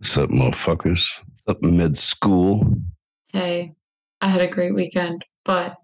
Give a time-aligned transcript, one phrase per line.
[0.00, 1.20] What's up, motherfuckers?
[1.26, 2.74] What's up, mid school?
[3.34, 3.74] Hey,
[4.22, 5.74] I had a great weekend, but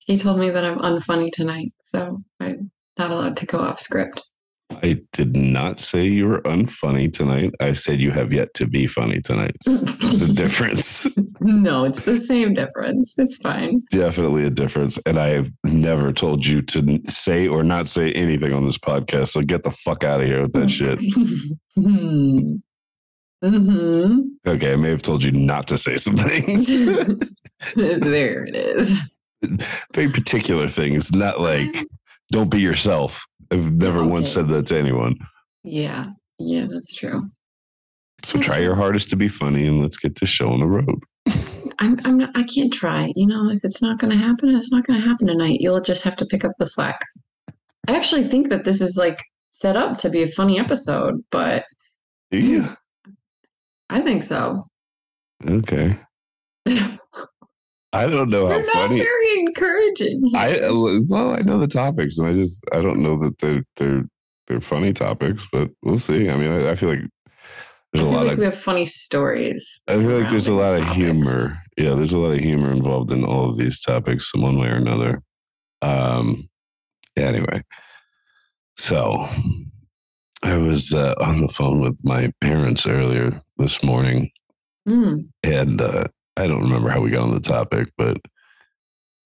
[0.00, 4.24] he told me that I'm unfunny tonight, so I'm not allowed to go off script.
[4.82, 7.54] I did not say you were unfunny tonight.
[7.60, 9.54] I said you have yet to be funny tonight.
[9.64, 11.06] There's a difference.
[11.40, 13.14] no, it's the same difference.
[13.18, 13.82] It's fine.
[13.92, 14.98] Definitely a difference.
[15.06, 19.28] And I have never told you to say or not say anything on this podcast.
[19.28, 20.98] So get the fuck out of here with that shit.
[21.76, 22.56] Hmm.
[23.50, 24.06] Hmm.
[24.06, 26.66] hmm Okay, I may have told you not to say some things.
[27.76, 28.98] there it is.
[29.92, 31.86] Very particular things, not like
[32.30, 33.24] don't be yourself.
[33.50, 35.16] I've never once said that to anyone.
[35.62, 36.06] Yeah,
[36.38, 37.22] yeah, that's true.
[38.24, 40.66] So That's try your hardest to be funny and let's get this show on the
[40.66, 41.02] road.
[41.78, 43.12] I'm, I'm not, I can't try.
[43.16, 45.60] You know, if it's not going to happen, it's not going to happen tonight.
[45.60, 46.98] You'll just have to pick up the slack.
[47.88, 49.18] I actually think that this is like
[49.50, 51.64] set up to be a funny episode, but
[52.30, 52.68] Do you?
[53.94, 54.64] I think so.
[55.48, 55.96] Okay.
[56.66, 58.98] I don't know how You're not funny.
[58.98, 60.32] very encouraging.
[60.34, 60.58] I
[61.08, 64.02] well, I know the topics, and I just I don't know that they're they're
[64.48, 66.28] they're funny topics, but we'll see.
[66.28, 67.08] I mean, I, I feel like I
[67.92, 69.80] there's a lot like of we have funny stories.
[69.86, 70.96] I feel like there's a lot of topics.
[70.96, 71.56] humor.
[71.76, 74.70] Yeah, there's a lot of humor involved in all of these topics in one way
[74.70, 75.22] or another.
[75.80, 76.48] Um.
[77.16, 77.62] Anyway,
[78.76, 79.28] so
[80.44, 84.30] I was uh, on the phone with my parents earlier this morning,
[84.86, 86.04] Mm, and uh,
[86.36, 88.18] I don't remember how we got on the topic, but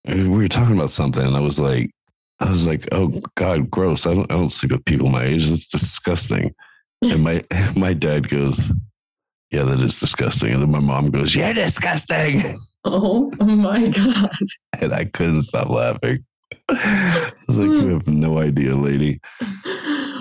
[0.07, 1.91] we were talking about something, and I was like,
[2.39, 4.07] I was like, oh God, gross!
[4.07, 5.49] I don't, I don't sleep with people my age.
[5.49, 6.55] That's disgusting.
[7.03, 7.43] And my
[7.77, 8.73] my dad goes,
[9.53, 10.53] yeah, that is disgusting.
[10.53, 14.31] And then my mom goes, you're disgusting, Oh my god.
[14.81, 16.25] and I couldn't stop laughing.
[16.69, 19.21] I was like, you have no idea, lady.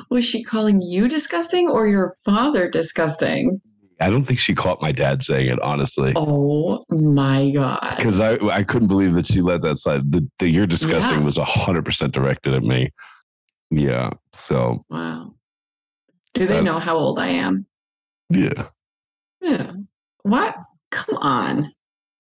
[0.10, 3.62] Was she calling you disgusting or your father disgusting?
[4.00, 6.14] I don't think she caught my dad saying it, honestly.
[6.16, 7.96] Oh my god.
[7.98, 10.12] because I I couldn't believe that she let that slide.
[10.12, 11.26] The, the you're disgusting Yeah.
[11.26, 12.92] was hundred percent directed at me.
[13.72, 14.12] Yeah.
[14.34, 15.34] So Wow.
[16.36, 17.66] Do they Uh, know how old I am?
[18.30, 18.68] yeah,
[19.42, 19.72] Yeah.
[20.22, 20.56] What?
[20.92, 21.72] Come on.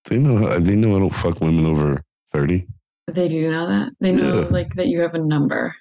[0.09, 0.59] they know.
[0.59, 2.03] They know I don't fuck women over
[2.33, 2.67] thirty.
[3.07, 3.91] They do know that.
[4.01, 4.47] They know Yeah.
[4.47, 5.75] like that you have a number.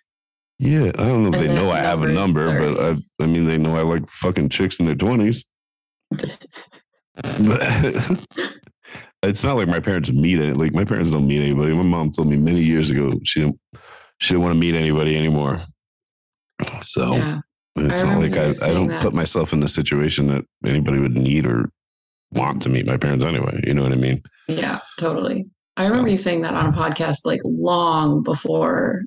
[0.59, 3.27] Yeah, I don't know if And they know I have a number but I I
[3.27, 5.45] mean they know I like fucking chicks in their twenties.
[9.23, 10.57] it's not like my parents meet it.
[10.57, 11.75] Like my parents don't meet anybody.
[11.75, 13.59] My mom told me many years ago she didn't
[14.19, 15.61] she didn't want to meet anybody anymore.
[16.83, 17.41] So Yeah.
[17.79, 19.03] It's not like I, I don't that.
[19.03, 21.69] put myself in the situation that anybody would need or
[22.33, 23.61] want to meet my parents anyway.
[23.67, 24.23] You know what I mean?
[24.49, 25.45] Yeah, totally.
[25.77, 29.03] I So- remember you saying that on a podcast like long before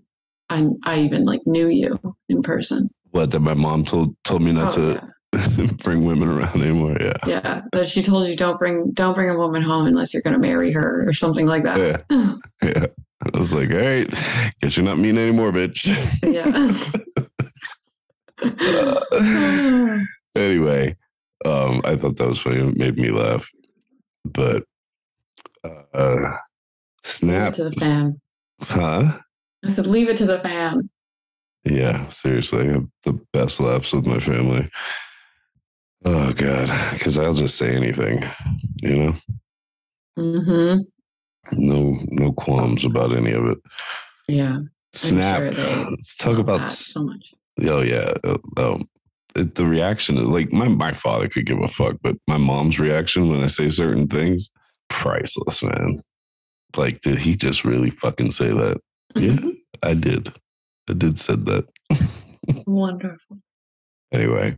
[0.50, 2.00] I I even like knew you
[2.30, 2.90] in person.
[3.12, 5.68] What that my mom told told me not Oh, to yeah.
[5.84, 6.98] bring women around anymore.
[7.00, 7.14] Yeah.
[7.28, 10.34] yeah, that she told you don't bring don't bring a woman home unless you're going
[10.34, 12.04] to marry her or something like that.
[12.10, 12.34] Yeah.
[12.64, 12.86] Yeah.
[13.34, 14.10] I was like, all right,
[14.62, 15.88] guess you're not mean anymore, bitch.
[16.24, 16.74] yeah.
[20.36, 20.96] anyway,
[21.46, 22.58] um, I thought that was funny.
[22.60, 23.50] It made me laugh.
[24.26, 24.64] But
[25.94, 26.38] uh
[27.04, 28.20] snap to the fan.
[28.62, 29.20] huh?
[29.66, 30.90] I said, leave it to the fan.
[31.66, 34.68] Yeah, seriously, I have the best laughs with my family.
[36.06, 38.24] Oh god, because I'll just say anything,
[38.82, 39.16] you know,
[40.18, 40.80] Mm-hmm.
[41.54, 43.58] no no qualms about any of it.
[44.28, 44.60] Yeah.
[44.94, 45.54] Snap.
[45.54, 46.70] sure Let's talk about.
[46.70, 47.34] so much.
[47.66, 48.82] Oh yeah, uh, oh,
[49.36, 50.18] it, the reaction.
[50.18, 53.48] is- Like my my father could give a fuck, but my mom's reaction when I
[53.48, 54.50] say certain things,
[54.90, 56.00] priceless, man.
[56.78, 58.78] Like, did he just really fucking say that?
[59.16, 59.58] Yeah, Mhm.
[59.84, 60.34] I did.
[60.90, 61.66] I did said that.
[62.66, 63.40] Wonderful.
[64.12, 64.56] Anyway,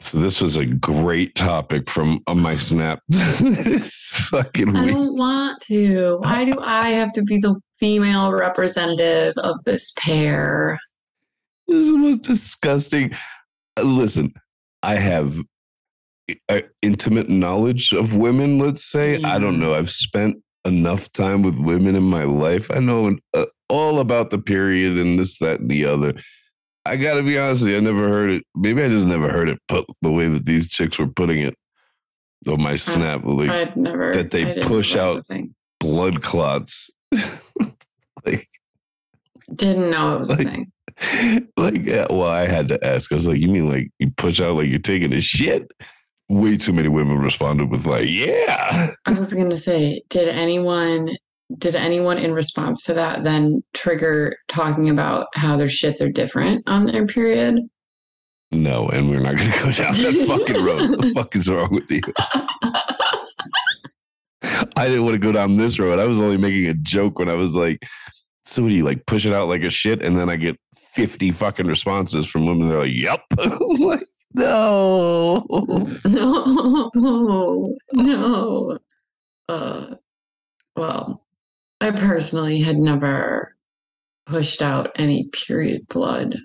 [0.00, 3.00] so this was a great topic from uh, my snap.
[3.08, 3.94] this
[4.30, 4.94] fucking I week.
[4.94, 6.18] don't want to.
[6.22, 10.78] Why do I have to be the female representative of this pair?
[11.68, 13.14] This is the most disgusting.
[13.76, 14.32] Uh, Listen,
[14.82, 15.38] I have
[16.48, 18.58] uh, intimate knowledge of women.
[18.58, 19.74] Let's say I don't know.
[19.74, 22.70] I've spent enough time with women in my life.
[22.72, 26.14] I know uh, all about the period and this, that, and the other.
[26.84, 27.76] I got to be honest with you.
[27.76, 28.44] I never heard it.
[28.54, 31.54] Maybe I just never heard it put the way that these chicks were putting it
[32.48, 33.22] on my snap.
[33.24, 35.54] Like I'd never that they push know that was out- thing.
[35.78, 36.90] blood clots.
[38.24, 38.46] like
[39.54, 40.72] Didn't know it was Like- a thing.
[41.56, 44.38] like uh, well i had to ask i was like you mean like you push
[44.38, 45.70] out like you're taking a shit
[46.28, 51.16] way too many women responded with like yeah I was gonna say, did anyone
[51.58, 56.62] did anyone in response to that then trigger talking about how their shits are different
[56.66, 57.58] on their period?
[58.52, 60.90] No, and we're not going to go down that fucking road.
[60.90, 62.00] What the fuck is wrong with you?
[64.76, 66.00] I didn't want to go down this road.
[66.00, 67.78] I was only making a joke when I was like,
[68.44, 70.02] so do you like push it out like a shit?
[70.02, 70.58] And then I get
[70.94, 72.68] 50 fucking responses from women.
[72.68, 73.22] They're like, yep.
[73.78, 74.02] Like,
[74.34, 75.46] no.
[76.04, 78.78] no, no.
[79.48, 79.94] Uh,
[80.76, 81.24] well,
[81.80, 83.56] I personally had never
[84.26, 86.36] pushed out any period blood.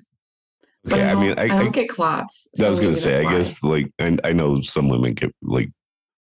[0.84, 2.48] But Okay, I, I mean, I, I, don't I, get clots.
[2.64, 3.38] I was gonna say, I why.
[3.38, 5.70] guess like I, I know some women get like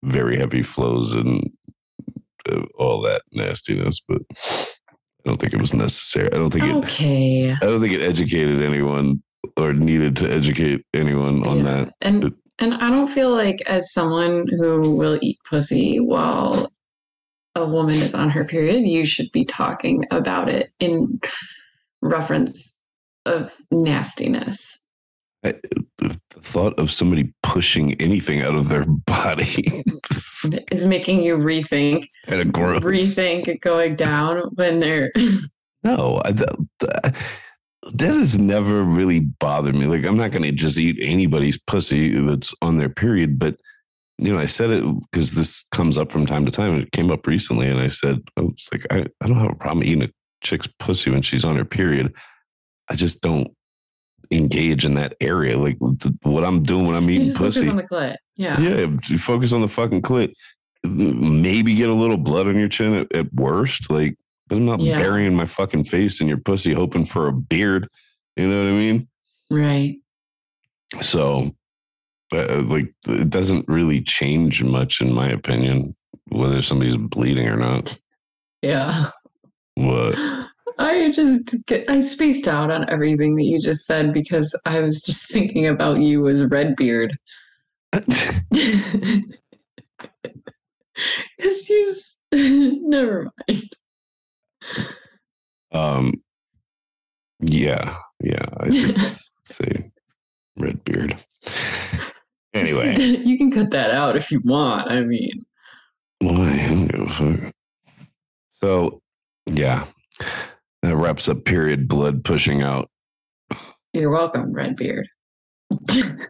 [0.03, 1.43] very heavy flows and
[2.50, 4.64] uh, all that nastiness, but I
[5.25, 6.32] don't think it was necessary.
[6.32, 6.75] I don't think it.
[6.85, 7.53] Okay.
[7.53, 9.23] I don't think it educated anyone
[9.56, 11.62] or needed to educate anyone on Yeah.
[11.64, 11.94] that.
[12.00, 16.73] And and I don't feel like as someone who will eat pussy while
[17.56, 21.20] a woman is on her period, you should be talking about it in
[22.03, 22.76] reference
[23.25, 24.79] of nastiness.
[25.44, 25.55] I,
[25.99, 29.82] the thought of somebody pushing anything out of their body
[30.70, 32.82] Is making you rethink, kind of gross.
[32.82, 35.12] rethink going down when they're
[35.82, 37.17] No, I, that, that
[37.94, 39.87] that has never really bothered me.
[39.87, 43.38] Like, I'm not going to just eat anybody's pussy that's on their period.
[43.38, 43.56] But,
[44.18, 46.78] you know, I said it because this comes up from time to time.
[46.78, 47.68] It came up recently.
[47.68, 50.10] And I said, oh, it's like, I, I don't have a problem eating a
[50.42, 52.14] chick's pussy when she's on her period.
[52.88, 53.48] I just don't
[54.30, 55.58] engage in that area.
[55.58, 55.76] Like,
[56.22, 57.68] what I'm doing when I'm eating just focus pussy.
[57.68, 58.16] on the clit.
[58.36, 58.58] Yeah.
[58.60, 58.86] Yeah,
[59.18, 60.32] focus on the fucking clit.
[60.84, 63.90] Maybe get a little blood on your chin at, at worst.
[63.90, 64.16] Like,
[64.48, 64.98] but I'm not Yeah.
[64.98, 67.88] burying my fucking face in your pussy hoping for a beard.
[68.36, 69.08] You know what I mean?
[69.50, 69.96] Right.
[71.00, 71.50] So,
[72.32, 75.94] uh, like, it doesn't really change much, in my opinion,
[76.28, 77.99] whether somebody's bleeding or not.
[78.62, 79.11] Yeah.
[79.75, 80.17] What?
[80.78, 85.00] I just get, I spaced out on everything that you just said because I was
[85.02, 87.17] just thinking about you as Redbeard.
[91.38, 93.76] It's just never mind.
[95.72, 96.12] um,
[97.40, 98.46] yeah, yeah.
[98.58, 98.99] I did
[99.44, 99.90] say
[100.58, 101.19] red beard.
[102.56, 104.91] Anyway, you can cut that out if you want.
[104.91, 105.44] I mean,
[106.20, 106.53] why?
[106.53, 107.53] I don't give a fuck.
[108.62, 109.00] So,
[109.47, 109.85] yeah,
[110.82, 112.88] that wraps up period blood pushing out.
[113.93, 115.08] you're welcome, Redbeard.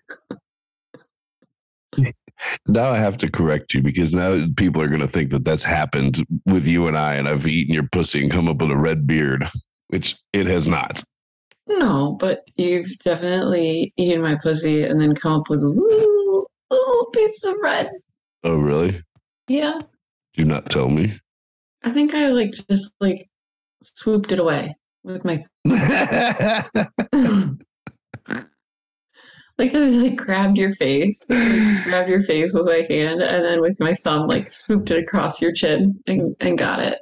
[2.69, 5.64] Now I have to correct you because now people are going to think that that's
[5.64, 8.76] happened with you and I, and I've eaten your pussy and come up with a
[8.76, 9.49] red beard,
[9.88, 11.02] which it has not.
[11.69, 16.15] No, but you've definitely eaten my pussy and then come up with a woo,
[16.70, 17.90] little piece of red.
[18.44, 19.02] Oh, really?
[19.48, 19.80] Yeah,
[20.34, 21.20] Do not tell me.
[21.82, 23.28] I think I like just like
[23.82, 24.74] swooped it away
[25.04, 25.38] with my
[29.58, 33.44] like I was like grabbed your face, like, grabbed your face with my hand, and
[33.44, 36.98] then with my thumb like swooped it across your chin and, and got it.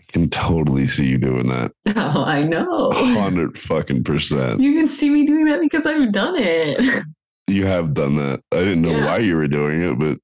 [0.00, 1.72] I can totally see you doing that.
[1.96, 2.90] Oh, I know.
[2.92, 4.60] Hundred fucking percent.
[4.60, 7.04] You can see me doing that because I've done it.
[7.48, 8.40] You have done that.
[8.52, 9.06] I didn't know Yeah.
[9.06, 10.18] why you were doing it, but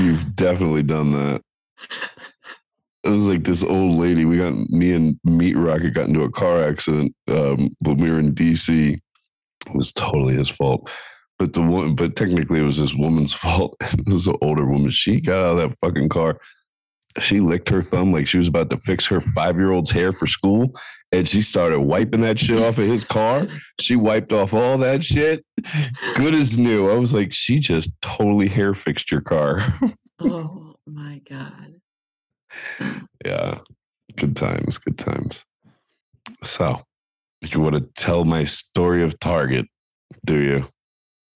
[0.00, 1.42] you've definitely done that.
[3.04, 4.24] It was like this old lady.
[4.24, 8.18] We got me and Meat Rocket got into a car accident um, when we were
[8.18, 8.94] in DC.
[8.94, 10.90] It was totally his fault.
[11.38, 13.76] But the one, but technically it was this woman's fault.
[13.82, 14.90] it was an older woman.
[14.90, 16.40] She got out of that fucking car.
[17.20, 20.12] She licked her thumb like she was about to fix her five year old's hair
[20.12, 20.74] for school.
[21.12, 23.46] And she started wiping that shit off of his car.
[23.80, 25.44] She wiped off all that shit.
[26.16, 26.90] Good as new.
[26.90, 29.78] I was like, she just totally hair fixed your car.
[30.20, 31.74] oh my god.
[33.24, 33.58] yeah.
[34.16, 34.78] Good times.
[34.78, 35.44] Good times.
[36.42, 36.82] So,
[37.42, 39.66] you want to tell my story of Target,
[40.24, 40.68] do you?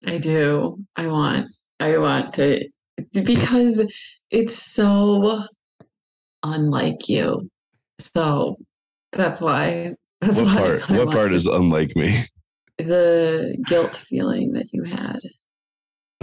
[0.07, 0.79] I do.
[0.97, 1.49] I want.
[1.81, 2.69] I want to
[3.13, 3.83] because
[4.31, 5.45] it's so
[6.43, 7.49] unlike you.
[7.99, 8.57] So
[9.13, 9.95] that's why.
[10.21, 10.91] That's What why part?
[10.91, 12.25] I What part is unlike me?
[12.79, 15.21] the guilt feeling that you had?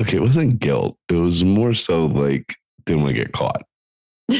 [0.02, 0.98] Okay, it wasn't guilt.
[1.08, 3.62] It was more so like didn't want to get caught.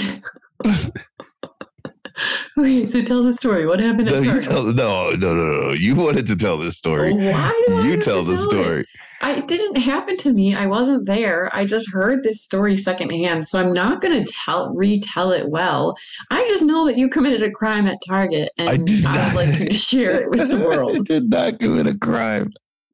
[2.58, 3.66] okay, so tell the story.
[3.66, 4.64] What happened No, at you tell.
[4.64, 5.72] No, no, no, no.
[5.74, 7.14] You wanted to tell this story.
[7.14, 8.40] Why do You tell the it?
[8.40, 8.86] story.
[9.22, 10.54] I it didn't happen to me.
[10.56, 11.50] I wasn't there.
[11.56, 15.96] I just heard this story secondhand, so I'm not going to tell retell it well.
[16.30, 19.34] I just know that you committed a crime at Target, and I I, did not.
[19.36, 21.06] would like you to share it with the I world.
[21.06, 22.52] did not commit a crime.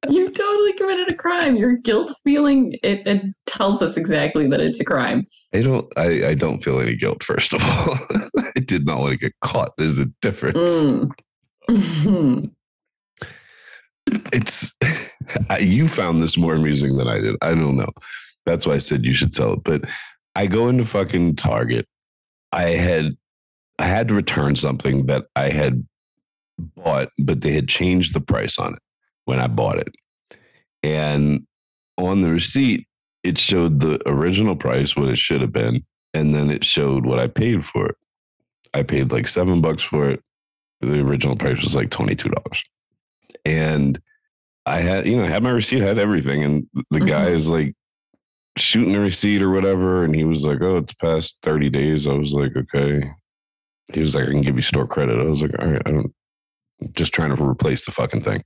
[0.10, 1.56] You totally committed a crime.
[1.56, 5.26] Your guilt feeling it, it tells us exactly that it's a crime.
[5.54, 5.92] I don't.
[5.98, 7.24] I, I don't feel any guilt.
[7.24, 7.98] First of all,
[8.56, 9.72] I did not want to get caught.
[9.78, 10.58] There's a difference.
[10.58, 11.12] Mm.
[11.70, 12.52] Mhm.
[14.34, 14.74] it's
[15.60, 17.36] you found this more amusing than I did.
[17.42, 17.92] I don't know.
[18.46, 19.64] That's why I said you should tell it.
[19.64, 19.84] But
[20.36, 21.88] I go into fucking Target.
[22.52, 23.16] I had
[23.78, 25.86] I had to return something that I had
[26.58, 28.80] bought, but they had changed the price on it
[29.26, 29.94] when I bought it.
[30.84, 31.46] And
[31.98, 32.88] on the receipt,
[33.24, 37.20] it showed the original price, what it should have been, and then it showed what
[37.20, 37.96] I paid for it.
[38.74, 40.22] I paid like seven bucks for it.
[40.82, 42.64] The original price was like twenty-two dollars.
[43.46, 44.02] And
[44.66, 46.44] I had, you know, I had my receipt, I had everything.
[46.44, 47.36] And the guy Mhm.
[47.36, 47.76] is like
[48.58, 50.04] shooting the receipt or whatever.
[50.04, 52.08] And he was like, Oh, it's past 30 days.
[52.08, 53.04] I was like, okay.
[53.94, 55.20] He was like, I can give you store credit.
[55.20, 56.14] I was like, all right, I don't
[56.82, 58.42] I'm just trying to replace the fucking thing.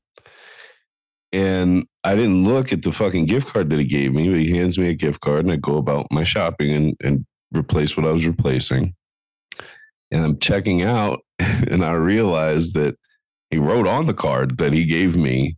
[1.31, 4.55] And I didn't look at the fucking gift card that he gave me, but he
[4.55, 8.05] hands me a gift card and I go about my shopping and, and replace what
[8.05, 8.93] I was replacing.
[10.11, 12.95] And I'm checking out and I realized that
[13.49, 15.55] he wrote on the card that he gave me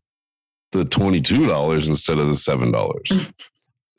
[0.71, 3.11] the $22 instead of the $7.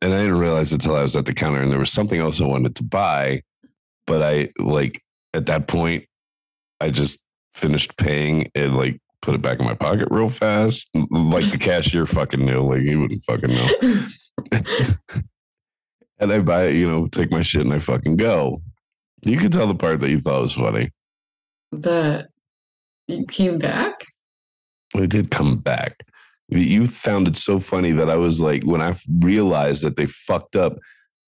[0.03, 2.21] and I didn't realize it until I was at the counter and there was something
[2.21, 3.43] else I wanted to buy.
[4.07, 5.03] But I like
[5.35, 6.07] at that point,
[6.81, 7.21] I just
[7.55, 10.89] finished paying and like put it back in my pocket real fast.
[11.11, 14.07] Like the cashier fucking knew, like he wouldn't fucking know.
[16.19, 18.63] and I buy it, you know, take my shit and I fucking go.
[19.25, 20.91] You could tell the part that you thought was funny.
[21.73, 22.29] That
[23.09, 24.05] you came back?
[24.95, 26.05] It did come back.
[26.49, 30.57] You found it so funny that I was like, when I realized that they fucked
[30.57, 30.79] up,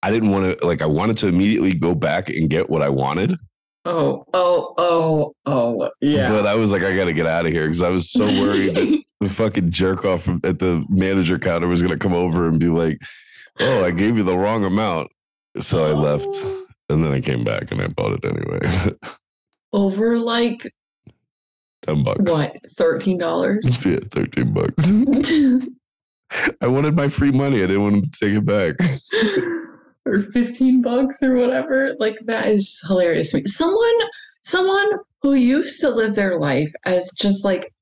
[0.03, 2.89] I didn't want to, like, I wanted to immediately go back and get what I
[2.89, 3.37] wanted.
[3.85, 6.29] Oh, oh, oh, oh, yeah.
[6.29, 8.25] But I was like, I got to get out of here because I was so
[8.41, 12.47] worried that the fucking jerk off at the manager counter was going to come over
[12.47, 13.01] and be like,
[13.59, 15.11] oh, I gave you the wrong amount.
[15.61, 16.67] So I left Oh.
[16.91, 18.95] and then I came back and I bought it anyway.
[19.73, 20.71] Over like
[21.83, 22.21] 10 bucks.
[22.31, 23.65] what, thirteen dollars?
[23.87, 24.85] Yeah, 13 bucks.
[26.61, 27.59] I wanted my free money.
[27.63, 28.75] I didn't want to take it back.
[30.07, 31.95] Or 15 bucks or whatever.
[31.99, 33.47] Like that is just hilarious to me.
[33.47, 33.95] Someone
[34.43, 34.89] someone
[35.23, 37.73] who used to live their life as just like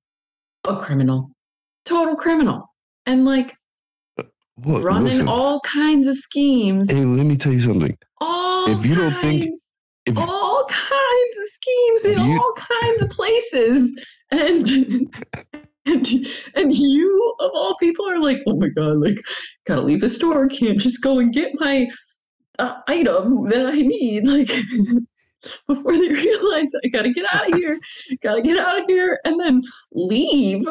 [0.64, 1.30] a criminal.
[1.84, 2.64] Total criminal.
[3.06, 3.54] And like
[4.58, 6.90] running listen, all kinds of schemes.
[6.90, 7.96] Hey, let me tell you something.
[8.20, 9.68] all if you don't think- kinds-
[10.06, 13.98] if- all kinds of schemes in you- all kinds of places.
[14.30, 14.68] And
[15.86, 19.18] and and you of all people are like, oh my god, like
[19.66, 21.86] gotta leave the store, can't just go and get my
[22.58, 24.48] uh, item that I need, like
[25.68, 27.78] before they realize I gotta get out of here,
[28.22, 29.62] gotta get out of here, and then
[29.92, 30.66] leave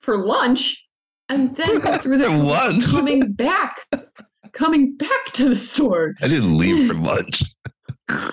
[0.00, 0.84] for lunch,
[1.28, 2.86] and then go through the Lunch?
[2.86, 3.76] coming back,
[4.52, 6.14] coming back to the store.
[6.20, 7.42] I didn't leave for lunch.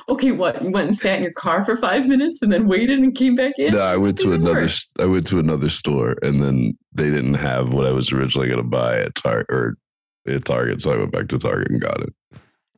[0.09, 0.61] Okay, what?
[0.61, 3.35] You went and sat in your car for five minutes and then waited and came
[3.35, 3.73] back in?
[3.73, 4.61] No, I went to another.
[4.61, 4.89] worse.
[4.99, 8.57] I went to another store, and then they didn't have what I was originally going
[8.61, 9.77] to buy at Target or
[10.27, 12.13] at Target, so I went back to Target and got it.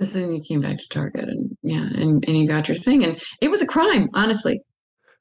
[0.01, 3.03] So then you came back to Target and yeah, and, and you got your thing.
[3.03, 4.59] And it was a crime, honestly.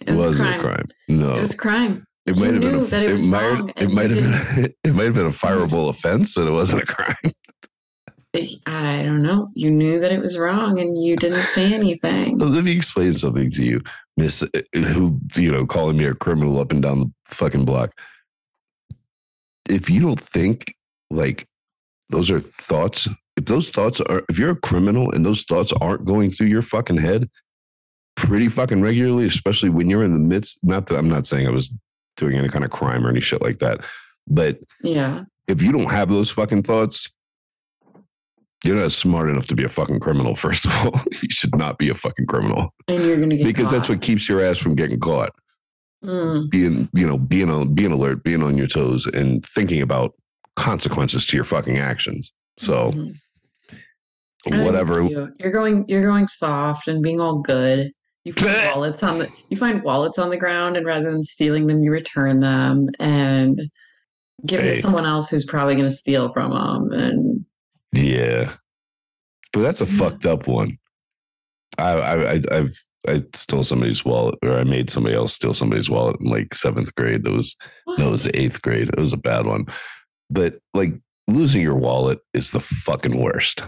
[0.06, 0.60] It was, wasn't a crime.
[0.60, 0.86] a crime.
[1.08, 2.04] No, It was a crime.
[2.26, 2.74] it might have been.
[2.76, 3.72] A, that it was might.
[3.76, 4.74] It might have been.
[4.84, 7.14] It might have been a fireable offense, but it wasn't a crime.
[8.66, 9.48] I don't know.
[9.54, 12.38] You knew that it was wrong and you didn't say anything.
[12.38, 13.80] Let me explain something to you,
[14.16, 14.42] Miss.
[14.42, 17.90] uh, Who you know calling me a criminal up and down the fucking block.
[19.68, 20.74] If you don't think
[21.10, 21.46] like
[22.08, 23.08] those are thoughts,
[23.40, 26.62] if those thoughts are, if you're a criminal and those thoughts aren't going through your
[26.62, 27.28] fucking head
[28.16, 30.58] pretty fucking regularly, especially when you're in the midst.
[30.62, 31.72] Not that I'm not saying I was
[32.16, 33.80] doing any kind of crime or any shit like that,
[34.26, 35.24] but Yeah.
[35.48, 37.10] if you don't have those fucking thoughts,
[38.62, 40.34] you're not smart enough to be a fucking criminal.
[40.46, 43.70] First of all, you should not be a fucking criminal And you're gonna get because
[43.70, 45.32] that's what keeps your ass from getting caught.
[46.04, 50.12] Mm, Being, you know, being on, being alert, being on your toes, and thinking about
[50.56, 52.32] consequences to your fucking actions.
[52.58, 53.14] So mhm.
[54.46, 55.06] Whatever.
[55.06, 55.32] cute.
[55.38, 57.90] You're going you're going soft and being all good.
[58.24, 61.66] You find wallets on the you find wallets on the ground and rather than stealing
[61.66, 63.60] them, you return them and
[64.46, 64.74] give it Hey.
[64.76, 66.92] to someone else who's probably gonna steal from them.
[66.98, 67.44] And
[67.92, 68.54] Yeah,
[69.52, 69.98] but that's a Yeah.
[69.98, 70.78] fucked up one.
[71.78, 72.74] I, I, I, I've,
[73.08, 76.94] I stole somebody's wallet, or I made somebody else steal somebody's wallet in like seventh
[76.94, 77.24] grade.
[77.24, 77.56] That was
[77.98, 78.88] no, it was eighth grade.
[78.88, 79.66] It was a bad one.
[80.28, 80.94] But like
[81.28, 83.62] losing your wallet is the fucking worst.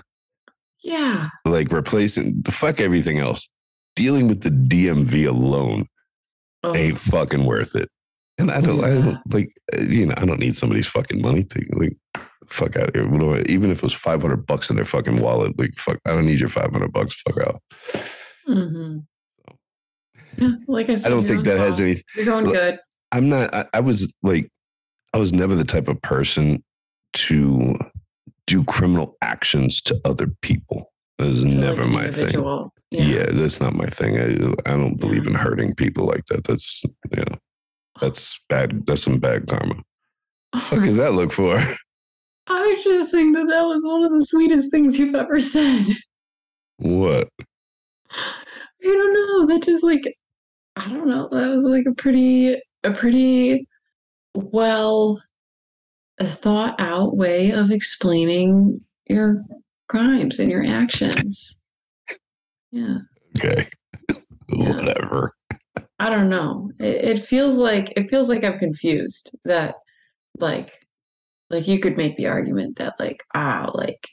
[0.82, 1.28] Yeah.
[1.44, 3.48] Like replacing the fuck everything else.
[3.96, 5.86] Dealing with the DMV alone
[6.64, 7.88] Oh, ain't fucking worth it.
[8.38, 11.44] And I don't, I don't like, uh, you know, I don't need somebody's fucking money
[11.44, 11.96] to like,
[12.48, 13.04] fuck out here.
[13.34, 16.24] I- even if it was 500 bucks in their fucking wallet, like, fuck, I don't
[16.26, 17.20] need your 500 bucks.
[17.22, 17.62] Fuck out.
[18.48, 19.04] mhm.
[20.38, 21.82] Yeah, like I said, I don't think that has soft.
[21.82, 22.78] any, You're going Look, good.
[23.10, 24.48] I'm not, I, I was like,
[25.12, 26.64] I was never the type of person
[27.14, 27.74] to
[28.52, 30.92] do criminal actions to other people.
[31.18, 32.26] That was to, never an my thing.
[32.26, 32.72] individual.
[32.90, 33.26] Yeah.
[33.30, 34.18] that's not my thing.
[34.18, 35.30] I I don't believe Yeah.
[35.30, 36.44] in hurting people like that.
[36.44, 37.36] That's you know,
[38.00, 38.86] that's bad.
[38.86, 39.82] That's some bad karma.
[40.56, 41.56] Fuck does that look for?
[42.48, 45.86] I just think that that was one of the sweetest things you've ever said.
[46.78, 47.28] What?
[48.10, 48.34] I
[48.82, 49.46] don't know.
[49.46, 50.02] That just like
[50.76, 51.28] I don't know.
[51.30, 53.66] That was like a pretty a pretty
[54.34, 55.22] well
[56.26, 59.42] thought out way of explaining your
[59.88, 61.60] crimes and your actions.
[62.70, 62.98] Yeah.
[63.38, 63.68] Okay.
[64.54, 64.76] Yeah.
[64.76, 65.32] Whatever.
[65.98, 66.70] I don't know.
[66.78, 69.76] It, it feels like it feels like I'm confused that
[70.38, 70.72] like
[71.48, 74.06] like you could make the argument that like ah like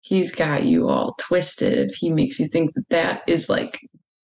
[0.00, 3.78] he's got you all twisted if he makes you think that that is like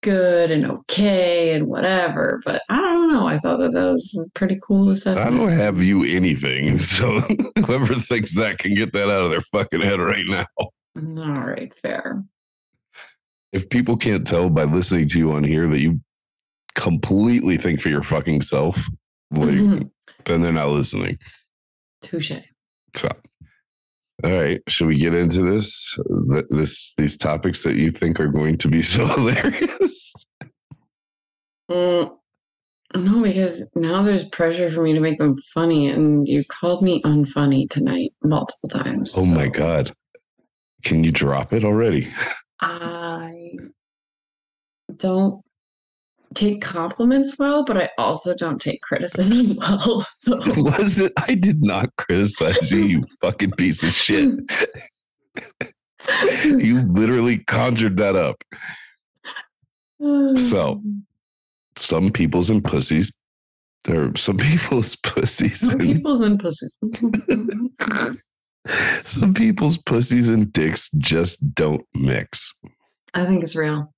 [0.05, 4.31] good and okay and whatever but I don't know I thought that that was a
[4.39, 5.27] pretty cool assessment.
[5.27, 6.79] I don't have you anything.
[6.95, 7.21] So
[7.67, 10.47] whoever thinks that can get that out of their fucking head right now.
[10.59, 12.23] all right fair
[13.53, 16.01] If people can't tell by listening to you on here that you
[16.75, 18.77] completely think for your fucking self,
[19.31, 19.91] like Mhm.
[20.27, 21.17] then they're not listening.
[22.03, 22.33] touche
[22.97, 23.09] So,
[24.23, 25.99] all right, should we get into this?
[26.31, 30.13] Th- This these topics that you think are going to be so hilarious.
[31.71, 32.11] Mm,
[32.95, 37.01] no because now there's pressure for me to make them funny and you called me
[37.03, 39.93] unfunny tonight multiple times Oh my god,
[40.85, 42.07] can you drop it already?
[42.61, 43.33] I
[44.97, 45.44] don't
[46.35, 50.07] take compliments well, but I also don't take criticism well.
[50.19, 51.13] So Was it?
[51.17, 54.35] I did not criticize you, you fucking piece of shit.
[56.45, 58.45] You literally conjured that up.
[60.39, 60.83] So.
[61.77, 63.17] Some people's and pussies.
[63.85, 65.61] There are some people's pussies.
[65.61, 66.77] Some And, people's and pussies.
[69.03, 72.53] some people's pussies and dicks just don't mix.
[73.15, 73.93] I think it's real.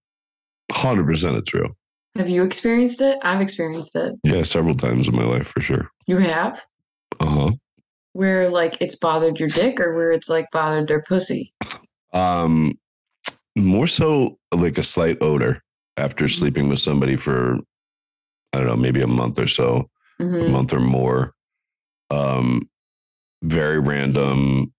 [0.73, 1.77] Hundred percent, it's real.
[2.17, 3.19] Have you experienced it?
[3.23, 4.15] I've experienced it.
[4.25, 5.91] Yeah, several times in my life for sure.
[6.07, 6.65] You have?
[7.21, 7.51] Uh huh.
[8.13, 11.53] Where like it's bothered your dick or where it's like bothered their pussy?
[12.15, 12.73] Um,
[13.57, 15.63] more so like a slight odor
[15.97, 17.59] after sleeping with somebody for
[18.53, 20.51] I don't know, maybe a month or so, a Mhm.
[20.51, 21.35] month or more.
[22.11, 22.63] Um,
[23.43, 24.73] very random.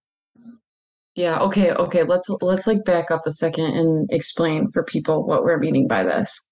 [1.14, 2.02] Yeah, okay, okay.
[2.02, 6.02] Let's let's like back up a second and explain for people what we're meaning by
[6.02, 6.44] this.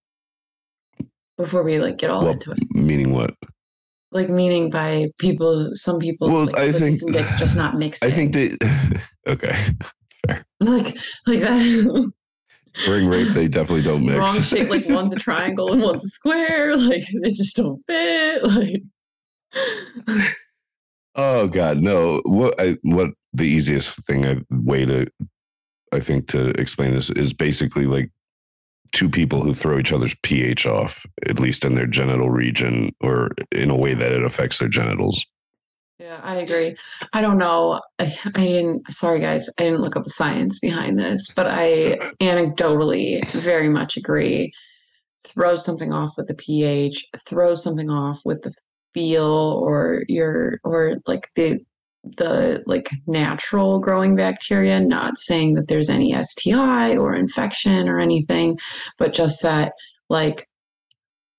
[1.38, 2.58] Before we like get all Well, into it.
[2.70, 3.34] meaning what?
[4.12, 8.02] like meaning by people some people Well, like I think- dicks just not mixed.
[8.04, 8.56] I think they.
[9.26, 9.56] okay,
[10.26, 10.44] fair.
[10.60, 10.96] like
[11.26, 12.12] like that
[12.88, 13.32] ring rape.
[13.34, 14.16] They definitely don't mix.
[14.18, 18.42] wrong shape like one's a triangle and one's a square like they just don't fit
[18.44, 18.82] like
[21.14, 22.20] Oh God, no!
[22.24, 25.06] What I what the easiest thing I, way to
[25.92, 28.10] I think to explain this is basically like
[28.96, 33.32] two people who throw each other's pH off, at least in their genital region, or
[33.52, 35.26] in a way that it affects their genitals.
[35.98, 36.74] yeah i agree.
[37.12, 37.80] I don't know.
[37.98, 41.96] I, I didn't sorry guys i didn't look up the science behind this but i
[42.22, 44.50] anecdotally very much agree.
[45.24, 48.52] Throw something off with the ph throw something off with the
[48.94, 51.60] feel or your or like the
[52.16, 58.58] the like natural growing bacteria not saying that there's any sti or infection or anything
[58.98, 59.72] but just that
[60.08, 60.48] like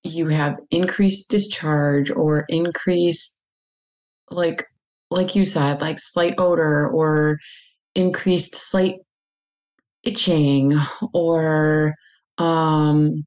[0.04, 3.38] you have increased discharge or increased
[4.30, 4.66] like
[5.10, 7.38] like you said like slight odor or
[7.96, 8.96] increased slight
[10.04, 10.74] itching
[11.14, 11.94] or
[12.38, 13.26] um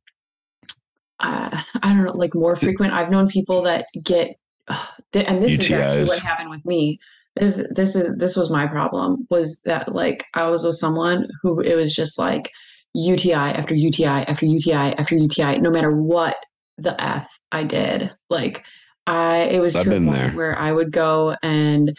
[1.20, 2.92] uh, I don't know, like more frequent.
[2.92, 4.36] I've known people that get,
[5.12, 6.98] and this is actually what happened with me.
[7.36, 11.60] This this is this was my problem was that like I was with someone who
[11.60, 12.50] it was just like
[12.94, 16.36] UTI after UTI after UTI after UTI, no matter what
[16.78, 18.10] the f I did.
[18.28, 18.64] Like
[19.06, 20.30] I, it was I've to a been point there.
[20.32, 21.96] where I would go and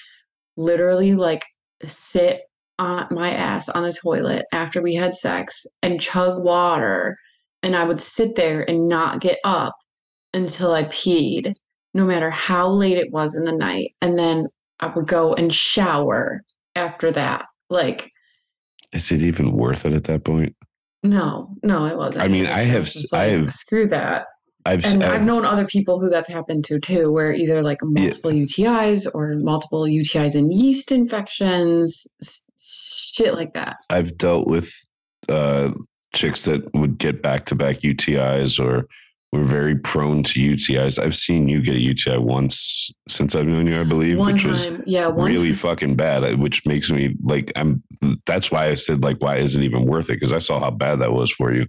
[0.57, 1.43] literally like
[1.85, 2.41] sit
[2.79, 7.15] on my ass on the toilet after we had sex and chug water
[7.63, 9.75] and I would sit there and not get up
[10.33, 11.53] until I peed,
[11.93, 13.93] no matter how late it was in the night.
[14.01, 14.47] And then
[14.81, 16.43] I would go and shower
[16.75, 17.45] after that.
[17.69, 18.09] Like,
[18.93, 20.55] Is it even worth it at that point?
[21.03, 22.23] no, no, it wasn't.
[22.23, 24.25] I mean, I have s- I like, have- screw that.
[24.63, 27.79] I've, And I've I've known other people who that's happened to too, where either like
[27.81, 32.05] multiple UTIs or multiple UTIs and yeast infections,
[32.59, 33.77] shit like that.
[33.89, 34.71] I've dealt with
[35.29, 35.71] uh,
[36.13, 38.85] chicks that would get back to back UTIs or
[39.31, 40.99] we're very prone to UTIs.
[40.99, 44.43] I've seen you get a UTI once since I've known you, I believe, one which
[44.45, 46.23] was yeah, really time- fucking bad.
[46.23, 47.81] uh, Which makes me like I'm.
[48.25, 50.13] That's why I said like, why is it even worth it?
[50.19, 51.65] Because I saw how bad that was for you.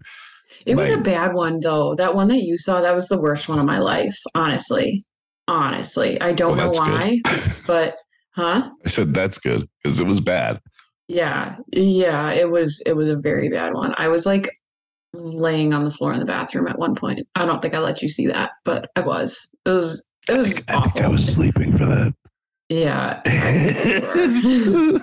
[0.66, 1.94] It was a bad one though.
[1.94, 4.16] That one that you saw, that was the worst one of my life.
[4.34, 5.04] Honestly,
[5.48, 7.20] honestly, I don't Well, know why,
[7.66, 7.96] but
[8.34, 8.70] huh?
[8.84, 10.60] I said that's good because it was bad.
[11.08, 12.30] Yeah, yeah.
[12.30, 13.94] It was it was a very bad one.
[13.98, 14.50] I was like
[15.14, 17.20] laying on the floor in the bathroom at one point.
[17.34, 19.48] I don't think I let you see that, but I was.
[19.66, 20.06] It was.
[20.28, 20.52] It I was.
[20.52, 22.14] think, I think I was sleeping for that.
[22.68, 23.20] Yeah.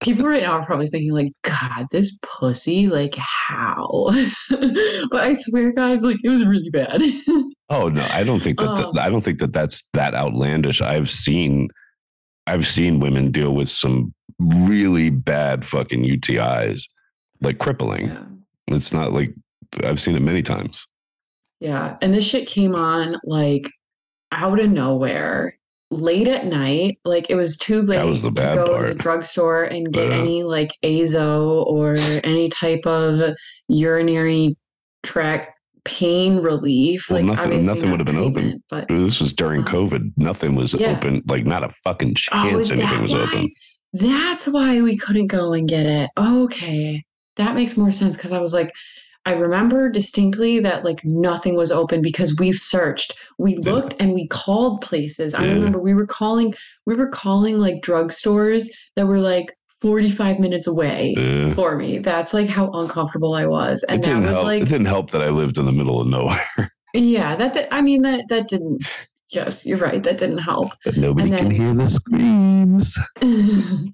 [0.00, 4.06] People right now are probably thinking like, God, this pussy, like how?
[5.10, 7.02] but I swear, guys, like it was really bad.
[7.68, 10.80] Oh no, I don't think that, Um, that I don't think that that's that outlandish.
[10.80, 11.66] I've seen
[12.46, 16.82] I've seen women deal with some really bad fucking UTIs,
[17.40, 18.06] like crippling.
[18.06, 18.22] yeah.
[18.68, 19.34] It's not like
[19.84, 20.86] I've seen it many times.
[21.60, 21.96] Yeah.
[22.02, 23.70] And this shit came on like
[24.32, 25.56] out of nowhere
[25.90, 26.98] late at night.
[27.04, 29.92] Like it was too late that was the to bad go to the drugstore and
[29.92, 30.16] get Yeah.
[30.16, 33.34] any like azo or any type of
[33.68, 34.56] urinary
[35.02, 35.52] tract
[35.84, 37.06] pain relief.
[37.08, 38.62] Well, like nothing- nothing would have been open.
[38.68, 40.12] But This was during Um, COVID.
[40.16, 40.96] Nothing was yeah.
[40.96, 41.22] open.
[41.26, 43.20] Like not a fucking Oh, chance is anything was why?
[43.20, 43.50] open.
[43.92, 46.10] That's why we couldn't go and get it.
[46.18, 47.02] Okay.
[47.36, 48.72] That makes more sense because I was like,
[49.26, 53.72] I remember distinctly that like nothing was open because we searched, we Yeah.
[53.72, 55.34] looked and we called places.
[55.34, 56.54] I remember we were calling,
[56.86, 61.14] we were calling like drugstores that were like 45 minutes away
[61.56, 61.98] for me.
[61.98, 63.82] That's like how uncomfortable I was.
[63.88, 64.44] And it that didn't was help.
[64.44, 66.70] like, it didn't help that I lived in the middle of nowhere.
[66.94, 68.86] yeah, that, did, I mean, that, that didn't,
[69.30, 70.02] yes, you're right.
[70.04, 70.70] That didn't help.
[70.84, 72.96] But nobody And can hear the screams.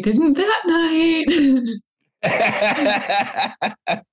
[0.00, 1.24] didn't that night.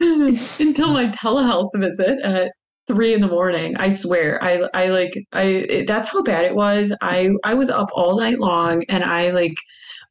[0.00, 2.50] until my telehealth visit at
[2.86, 3.76] three in the morning.
[3.76, 6.92] I swear, I I like I it, that's how bad it was.
[7.00, 9.54] I I was up all night long, and I like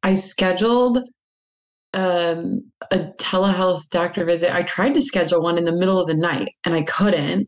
[0.03, 0.99] I scheduled
[1.93, 4.53] um a telehealth doctor visit.
[4.53, 7.47] I tried to schedule one in the middle of the night, and I couldn't.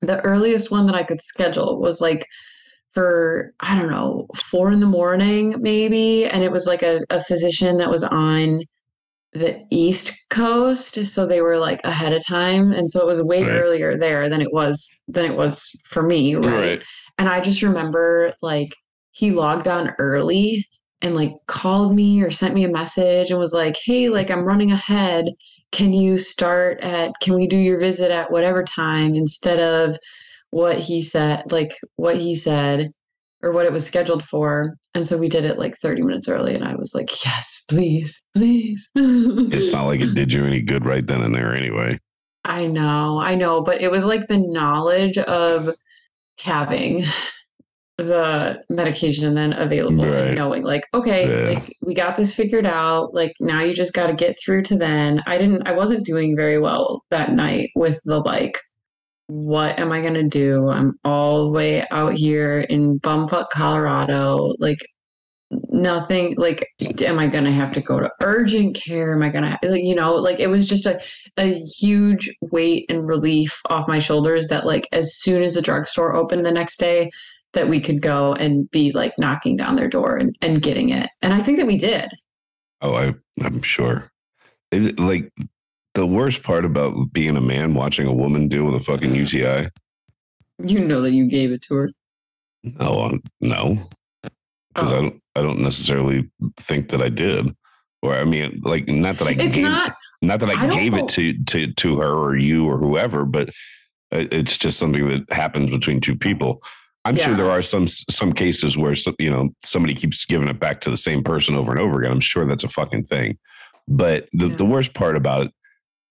[0.00, 2.26] The earliest one that I could schedule was like
[2.94, 7.22] for I don't know four in the morning maybe, and it was like a, a
[7.24, 8.60] physician that was on
[9.32, 13.44] the East Coast, so they were like ahead of time, and so it was way
[13.44, 13.50] Right.
[13.50, 16.78] earlier there than it was than it was for me, right?
[16.78, 16.82] right.
[17.18, 18.74] And I just remember like
[19.12, 20.66] he logged on early
[21.00, 24.44] and like called me or sent me a message and was like, "Hey, like I'm
[24.44, 25.26] running ahead.
[25.72, 29.96] Can you start at can we do your visit at whatever time instead of
[30.52, 32.86] what he said, like what he said
[33.42, 36.54] or what it was scheduled for?" And so we did it like 30 minutes early
[36.54, 40.86] and I was like, "Yes, please, please." It's not like it did you any good
[40.86, 41.98] right then and there anyway.
[42.44, 45.70] I know, I know, but it was like the knowledge of
[46.40, 47.04] having
[47.98, 50.28] the medication then available Right.
[50.28, 51.58] and knowing like, okay, Yeah.
[51.60, 53.14] like we got this figured out.
[53.14, 55.22] Like now you just got to get through to then.
[55.26, 58.58] I didn't, I wasn't doing very well that night with the like,
[59.32, 60.68] what am I going to do?
[60.68, 64.54] I'm all the way out here in bumfuck Colorado.
[64.58, 64.78] Like,
[65.68, 66.66] nothing like
[67.02, 69.94] am i going to have to go to urgent care am i going to you
[69.94, 70.98] know like it was just a,
[71.36, 76.16] a huge weight and relief off my shoulders that like as soon as the drugstore
[76.16, 77.10] opened the next day
[77.52, 81.10] that we could go and be like knocking down their door and, and getting it
[81.20, 82.10] and i think that we did
[82.82, 84.10] Oh, I, I'm sure.
[84.72, 85.32] Like
[85.94, 89.68] the worst part about being a man watching a woman deal with a fucking UTI?
[90.64, 91.90] you know that you gave it to her
[92.62, 93.88] No, um, no,
[94.74, 95.02] because I Oh.
[95.02, 95.22] don't.
[95.34, 97.54] I don't necessarily think that I did.
[98.02, 100.94] Or I mean, like not that I it's gave, not not that I, I gave
[100.94, 103.50] it to to to her or you or whoever, but
[104.12, 106.62] it's just something that happens between two people.
[107.04, 110.60] I'm sure there are some some cases where some- you know somebody keeps giving it
[110.60, 112.12] back to the same person over and over again.
[112.12, 113.38] I'm sure that's a fucking thing.
[113.88, 115.52] But the the worst part about it,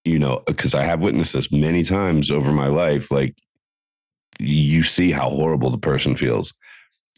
[0.06, 3.36] you know, because I have witnessed this many times over my life, like
[4.40, 6.54] you see how horrible the person feels.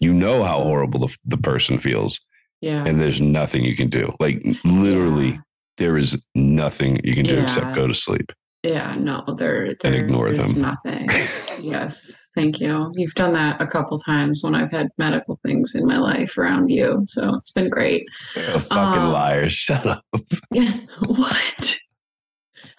[0.01, 2.19] You know how horrible the, the person feels,
[2.61, 4.13] yeah and there's nothing you can do.
[4.19, 5.37] Like literally, Yeah.
[5.77, 8.31] there is nothing you can do except go to sleep.
[8.63, 10.61] Yeah, no, there, there ignore there's them.
[10.61, 11.09] Nothing.
[11.61, 12.91] yes, thank you.
[12.95, 16.69] You've done that a couple times when I've had medical things in my life around
[16.69, 18.05] you, so it's been great.
[18.37, 19.49] A fucking Um, liar.
[19.63, 20.03] Shut up.
[20.51, 20.77] Yeah.
[21.05, 21.77] what?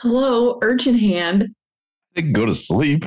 [0.04, 1.48] Hello, urgent hand.
[2.14, 3.06] They can go to sleep.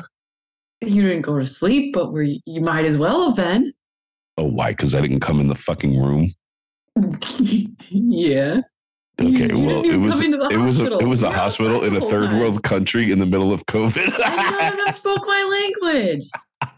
[0.82, 3.72] You didn't go to sleep, but were you, you might as well have been.
[4.36, 4.72] Oh, why?
[4.72, 6.32] Because I didn't come in the fucking room.
[7.92, 8.62] yeah.
[9.22, 11.08] Okay, You well, didn't it was it was a, it hospital.
[11.10, 14.20] was a hospital in a third whole world country in the middle of COVID.
[14.20, 16.28] I didn't know, spoke my language.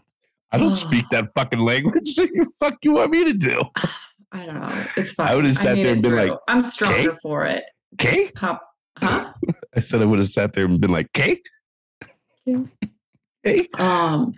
[0.52, 2.08] I don't speak that fucking language.
[2.14, 3.62] So you fuck you want me to do?
[4.32, 4.84] I don't know.
[4.98, 5.28] It's fine.
[5.28, 6.30] I would've sat made there and been through.
[6.32, 7.64] like, I'm stronger "Okay." for it.
[7.94, 8.30] Okay.
[8.36, 8.58] Huh?
[9.74, 11.40] I said I would have sat there and been like, okay.
[13.42, 13.68] Hey.
[13.78, 14.34] Um,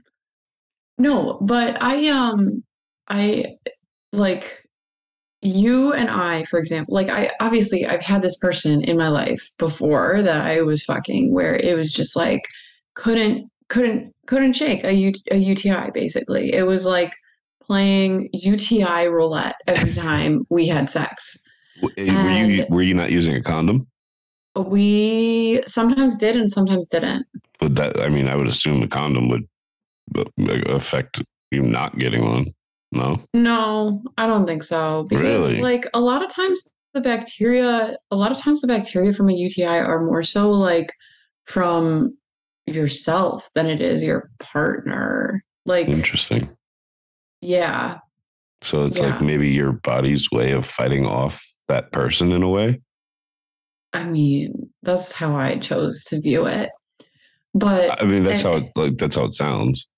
[0.98, 2.62] no, but I um,
[3.08, 3.56] I
[4.12, 4.44] like
[5.40, 6.94] you and I, for example.
[6.94, 11.32] Like I obviously I've had this person in my life before that I was fucking,
[11.32, 12.42] where it was just like
[12.94, 15.90] couldn't couldn't couldn't shake a, U, a UTI.
[15.92, 17.12] Basically, it was like
[17.62, 21.36] playing UTI roulette every time we had sex.
[21.96, 23.88] Eh, Were you were you not using a condom?
[24.56, 27.26] We sometimes did and sometimes didn't.
[27.58, 29.46] But that I mean, I would assume a condom would
[30.16, 30.24] uh,
[30.66, 32.46] affect you not getting one.
[32.92, 33.22] No.
[33.32, 35.06] No, I don't think so.
[35.08, 35.60] Because Really?
[35.62, 36.62] like a lot of times
[36.92, 40.92] the bacteria, a lot of times the bacteria from a UTI are more so like
[41.46, 42.16] from
[42.66, 45.42] yourself than it is your partner.
[45.64, 46.50] Like, Interesting.
[47.40, 47.98] yeah,
[48.62, 52.80] So it's like maybe your body's way of fighting off that person in a way.
[53.92, 56.70] I mean, that's how I chose to view it.
[57.54, 59.88] But I mean, that's how it, like that's how it sounds.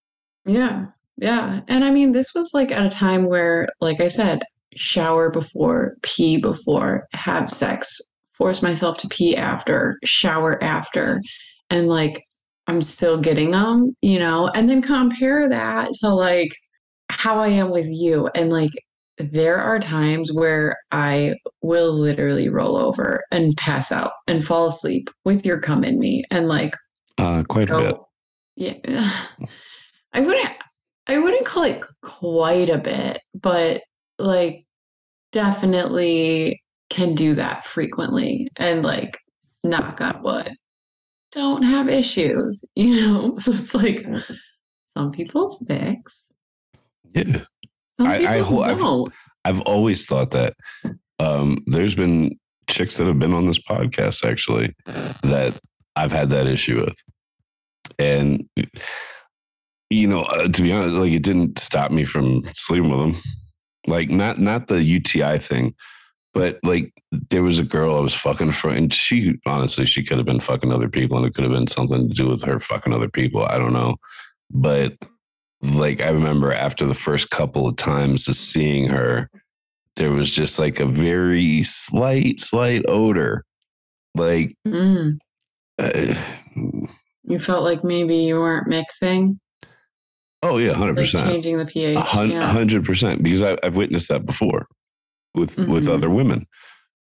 [0.45, 1.61] Yeah, yeah.
[1.69, 4.43] And I mean, this was like at a time where, like I said,
[4.75, 8.01] shower before, pee before, have sex,
[8.33, 11.21] force myself to pee after, shower after.
[11.71, 12.25] And like,
[12.67, 16.51] I'm still getting them, you know, and then compare that to like
[17.11, 18.29] how I am with you.
[18.35, 18.73] And like,
[19.19, 25.09] there are times where I will literally roll over and pass out and fall asleep
[25.25, 26.75] with your cum in me and like
[27.19, 27.97] Uh, quite a bit.
[28.57, 29.27] yeah.
[30.13, 30.49] I wouldn't
[31.07, 33.83] i wouldn't call it quite a bit but
[34.19, 34.65] like
[35.33, 39.19] definitely can do that frequently and like
[39.65, 40.53] knock on wood.
[41.33, 43.39] Don't have issues you know?
[43.39, 44.07] So it's like
[44.97, 46.25] some people's fix.
[47.15, 47.45] Yeah.
[47.99, 48.37] I- I
[48.71, 48.81] I've-
[49.45, 50.55] I've always thought that.
[51.21, 52.33] Um, there's been
[52.69, 54.75] chicks that have been on this podcast actually
[55.23, 55.59] that
[55.97, 56.97] I've had that issue with.
[57.99, 58.45] And,
[59.91, 63.23] you know, uh, to be honest, like it didn't stop me from sleeping with them.
[63.87, 65.75] Like, not, not the UTI thing,
[66.33, 66.93] but like
[67.31, 70.41] there was a girl I was fucking for, and she honestly, she could have been
[70.41, 73.09] fucking other people and it could have been something to do with her fucking other
[73.11, 73.45] people.
[73.45, 73.97] I don't know.
[74.51, 74.95] But
[75.65, 79.31] like I remember after the first couple of times of seeing her,
[79.97, 83.45] there was just like a very slight, slight odor.
[84.15, 85.19] Like, Mm,
[85.79, 86.15] uh,
[87.25, 89.41] you felt like maybe you weren't mixing
[90.43, 91.97] oh yeah, hundred like percent, changing the ph
[92.31, 92.43] yeah.
[92.47, 93.23] hundred percent.
[93.23, 94.67] Because I, I've witnessed that before
[95.35, 95.91] with with Mhm.
[95.95, 96.45] other women,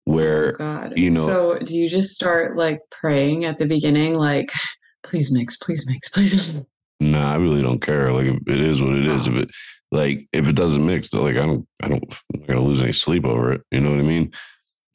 [0.07, 0.93] Oh, where God.
[0.97, 4.53] you know- So do you just start like praying at the beginning, like,
[5.03, 6.35] please mix, please mix, please?
[6.37, 6.67] mix."
[7.01, 8.13] Nah, I really don't care.
[8.13, 9.27] Like it is what it is.
[9.27, 9.51] If it
[9.91, 13.25] like if it doesn't mix, like I don't, I don't, I'm gonna lose any sleep
[13.25, 13.63] over it.
[13.71, 14.33] You know what I mean?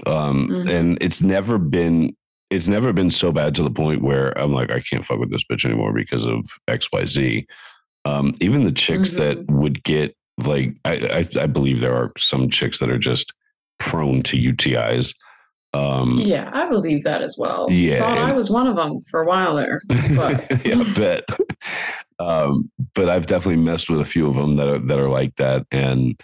[0.05, 0.69] Um, Mhm.
[0.69, 2.15] and it's never been.
[2.51, 5.31] It's never been so bad to the point where I'm like, I can't fuck with
[5.31, 7.47] this bitch anymore because of X, Y, Z.
[8.05, 12.49] Um, even the chicks that would get like, I, I, I believe there are some
[12.51, 13.33] chicks that are just
[13.79, 15.15] prone to UTIs.
[15.75, 17.67] Um, Yeah, I believe that as well.
[17.69, 19.81] Yeah, Thought I was one of them for a while there.
[20.15, 21.23] But- yeah, I bet.
[22.19, 25.35] Um, but I've definitely messed with a few of them that are that are like
[25.35, 26.17] that, and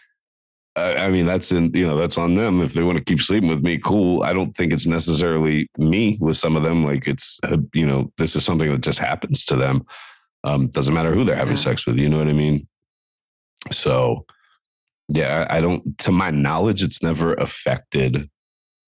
[0.78, 3.22] I, I mean that's in you know that's on them if they want to keep
[3.22, 3.78] sleeping with me.
[3.78, 4.24] Cool.
[4.24, 6.86] I don't think it's necessarily me with some of them.
[6.86, 9.84] Like it's uh, you know this is something that just happens to them.
[10.46, 11.64] Um, doesn't matter who they're having Yeah.
[11.64, 11.98] sex with.
[11.98, 12.66] You know what I mean?
[13.72, 14.26] So
[15.10, 15.98] yeah, I, I don't.
[16.00, 18.30] To my knowledge, it's never affected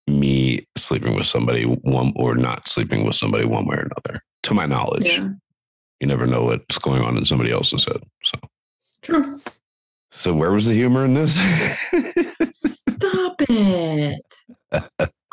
[0.08, 4.22] me sleeping with somebody one or not sleeping with somebody one way or another.
[4.44, 5.30] To my knowledge Yeah,
[6.02, 8.04] you never know what's going on in somebody else's head.
[8.26, 8.40] So,
[9.02, 9.40] true.
[10.12, 11.36] so where was the humor in this?
[12.54, 14.22] Stop it.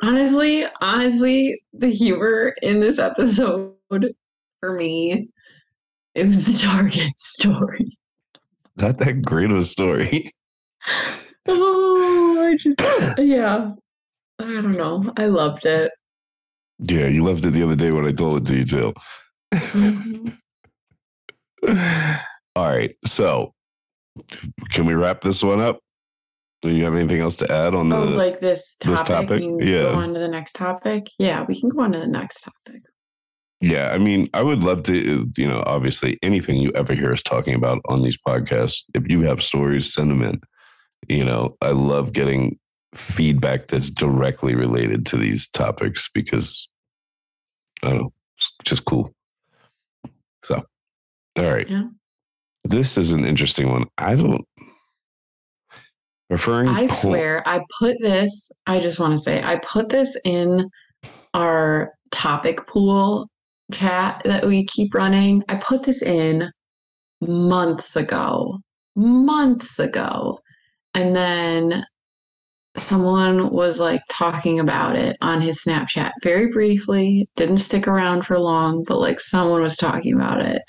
[0.02, 3.74] honestly, honestly, the humor in this episode
[4.60, 5.28] for me,
[6.14, 7.98] it was the Target story.
[8.76, 10.30] Not that great of a story.
[11.48, 12.78] Oh, I just,
[13.18, 13.72] yeah.
[14.40, 15.12] I don't know.
[15.16, 15.92] I loved it.
[16.78, 18.94] Yeah, you loved it the other day when I told it to you too.
[19.52, 20.38] Mhm.
[22.56, 23.52] All right, so
[24.70, 25.78] can we wrap this one up?
[26.62, 27.96] Do you have anything else to add on the?
[27.96, 29.06] Oh, like this this topic.
[29.06, 29.40] topic?
[29.40, 29.82] We can Yeah.
[29.82, 31.08] Go on to the next topic.
[31.18, 32.82] Yeah, we can go on to the next topic.
[33.60, 37.22] Yeah, I mean, I would love to, you know, obviously anything you ever hear us
[37.22, 40.40] talking about on these podcasts, if you have stories, send them in.
[41.08, 42.58] You know, I love getting
[42.94, 46.68] feedback that's directly related to these topics because
[47.82, 49.14] I don't know, it's just cool.
[50.44, 50.62] So,
[51.38, 51.68] all right.
[51.68, 51.84] Yeah.
[52.64, 53.86] This is an interesting one.
[53.96, 54.44] I don't
[56.28, 56.68] referring.
[56.68, 60.68] I porn- swear, I put this, I just want to say, I put this in
[61.34, 63.28] our topic pool
[63.72, 65.42] chat that we keep running.
[65.48, 66.50] I put this in
[67.20, 68.58] months ago,
[68.96, 70.38] months ago.
[70.94, 71.84] And then
[72.76, 78.38] someone was like talking about it on his Snapchat very briefly, didn't stick around for
[78.38, 80.62] long, but like someone was talking about it.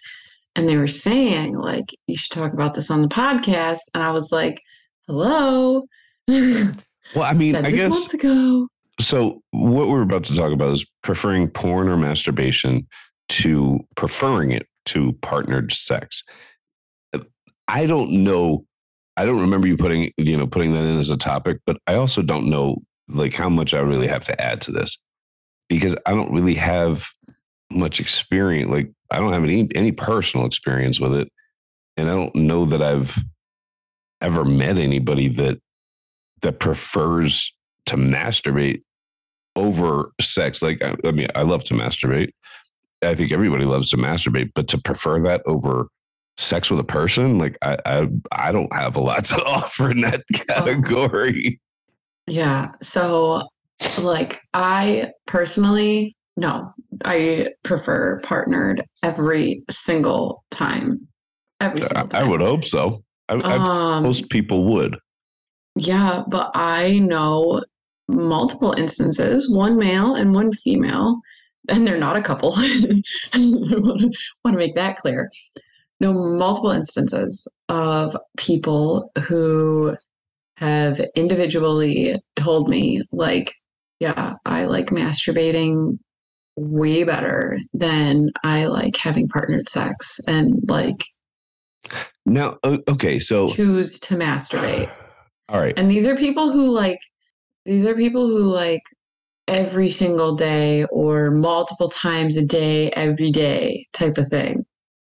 [0.55, 3.79] And they were saying, like, you should talk about this on the podcast.
[3.93, 4.61] And I was like,
[5.07, 5.83] hello.
[7.13, 8.69] Well, I mean, I guess months ago.
[9.01, 9.41] so.
[9.51, 12.87] What we're about to talk about is preferring porn or masturbation
[13.29, 16.23] to preferring it to partnered sex.
[17.67, 18.65] I don't know.
[19.17, 21.95] I don't remember you putting you know putting that in as a topic, but I
[21.95, 24.97] also don't know like how much I really have to add to this
[25.69, 27.07] because I don't really have
[27.71, 28.69] much experience.
[28.69, 31.29] Like I don't have any any personal experience with it,
[31.97, 33.17] and I don't know that I've
[34.21, 35.59] ever met anybody that
[36.41, 37.53] that prefers
[37.87, 38.81] to masturbate
[39.55, 40.61] over sex.
[40.61, 42.31] Like I, I mean, I love to masturbate.
[43.01, 45.87] I think everybody loves to masturbate, but to prefer that over
[46.37, 50.01] sex with a person, like I I, I don't have a lot to offer in
[50.01, 51.59] that category.
[52.27, 52.71] Yeah.
[52.81, 53.47] So,
[53.99, 61.07] like, I personally, no, I prefer partnered every single time.
[61.59, 62.29] Every I, single I time.
[62.29, 63.03] would hope so.
[63.29, 64.97] I, I, Um, most people would.
[65.75, 67.63] Yeah, but I know
[68.07, 71.19] multiple instances, one male and one female,
[71.69, 72.53] and they're not a couple.
[72.57, 73.01] I
[73.33, 74.13] want
[74.45, 75.29] to make that clear.
[76.01, 79.95] No, multiple instances of people who
[80.57, 83.53] have individually told me, like,
[83.99, 85.99] yeah, I like masturbating
[86.55, 91.05] way better than I like having partnered sex and like
[92.25, 94.91] Now, okay, so choose to masturbate.
[95.49, 96.99] all right, And these are people who like
[97.63, 98.81] these are people who like
[99.47, 104.65] every single day or multiple times a day, every day type of thing.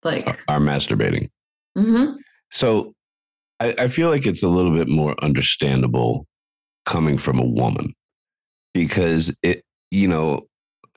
[0.04, 1.28] Like, are masturbating.
[1.76, 2.16] mhm.
[2.50, 2.94] So
[3.60, 6.26] I, I feel like it's a little bit more understandable
[6.86, 7.92] coming from a woman
[8.72, 10.46] because it, you know,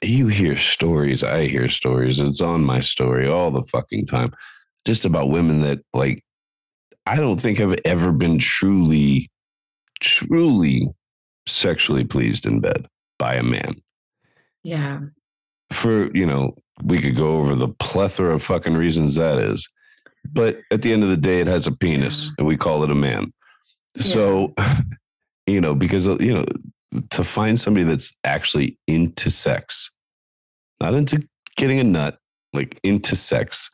[0.03, 4.31] you hear stories, I hear stories, it's on my story all the fucking time,
[4.85, 6.23] just about women that like,
[7.05, 9.29] I don't think have ever been truly,
[9.99, 10.87] truly
[11.47, 12.87] sexually pleased in bed
[13.19, 13.75] by a man.
[14.63, 14.99] yeah,
[15.71, 19.67] For, you know, we could go over the plethora of fucking reasons that is.
[20.31, 22.31] But at the end of the day, it has a penis Yeah.
[22.39, 23.27] and we call it a man.
[23.95, 24.53] So,
[25.47, 26.45] you know, because, uh, you know,
[27.11, 29.91] to find somebody that's actually into sex,
[30.79, 32.17] not into getting a nut,
[32.53, 33.69] like into sex,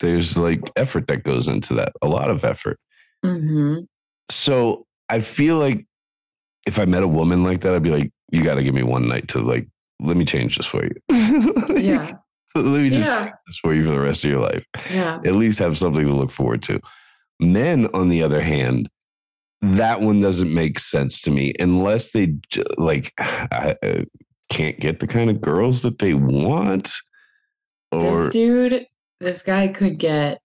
[0.00, 2.78] there's like effort that goes into that, a lot of effort.
[3.22, 3.78] hmm
[4.30, 5.86] So I feel like
[6.66, 8.82] if I met a woman like that, I'd be like, you got to give me
[8.82, 9.68] one night to like,
[10.00, 10.94] let me change this for you.
[11.76, 12.12] yeah,
[12.54, 13.24] let me just Yeah.
[13.24, 14.64] change this for you for the rest of your life.
[14.90, 16.80] yeah, At least have something to look forward to.
[17.40, 18.88] Men, on the other hand,
[19.62, 22.34] that one doesn't make sense to me unless they
[22.76, 24.02] like I, uh,
[24.48, 26.92] can't get the kind of girls that they want,
[27.90, 28.86] or this dude,
[29.20, 30.40] this guy could get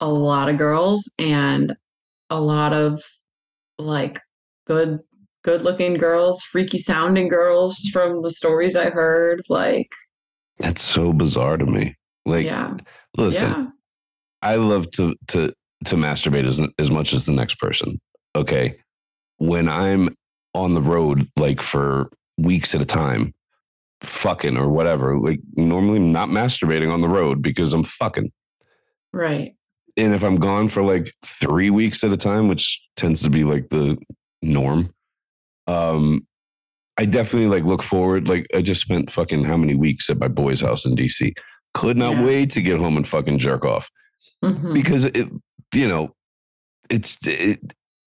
[0.00, 1.74] a lot of girls and
[2.30, 3.02] a lot of
[3.78, 4.20] like
[4.66, 5.00] good,
[5.44, 9.42] good looking girls, freaky sounding girls from the stories I heard.
[9.48, 9.90] Like,
[10.58, 11.96] that's so bizarre to me.
[12.26, 12.76] Like, yeah,
[13.16, 13.66] listen, yeah,
[14.42, 15.52] I love to to
[15.86, 17.98] to masturbate as as much as the next person.
[18.36, 18.78] Okay,
[19.38, 20.14] when I'm
[20.54, 23.34] on the road, like for weeks at a time,
[24.02, 25.18] fucking or whatever.
[25.18, 28.30] Like normally, I'm not masturbating on the road because I'm fucking.
[29.12, 29.54] right.
[29.96, 33.42] And if I'm gone for like three weeks at a time, which tends to be
[33.42, 33.98] like the
[34.42, 34.94] norm,
[35.68, 36.26] um,
[36.96, 38.26] I definitely like look forward.
[38.28, 41.32] Like I just spent fucking how many weeks at my boy's house in DC.
[41.74, 42.24] Could not Yeah.
[42.24, 43.88] wait to get home and fucking jerk off
[44.44, 44.72] Mhm.
[44.74, 45.28] because it
[45.74, 46.14] you know
[46.90, 47.60] it's it,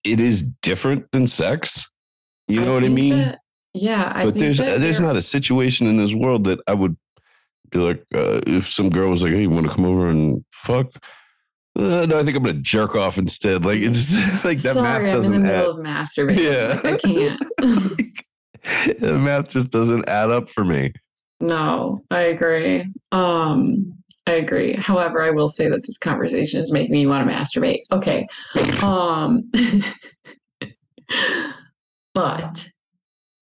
[0.03, 1.87] it is different than sex
[2.47, 3.39] you know what i mean that-
[3.73, 6.97] yeah, I but there's there's not a situation in this world that i would
[7.69, 10.43] be like uh, if some girl was like hey you want to come over and
[10.51, 10.87] fuck
[11.77, 14.15] uh, no i think i'm gonna jerk off instead like it's just,
[14.45, 16.37] like that Sorry, math I'm in the doesn't middle add of masturbating.
[16.37, 16.79] Yeah.
[16.83, 17.41] Like, I can't.
[18.99, 20.93] the math just doesn't add up for me
[21.41, 22.85] no, I agree.
[23.11, 23.93] Um,
[24.27, 24.75] I agree.
[24.75, 27.81] However, I will say that this conversation is making me want to masturbate.
[27.91, 28.27] Okay.
[28.83, 29.49] Um,
[32.13, 32.67] but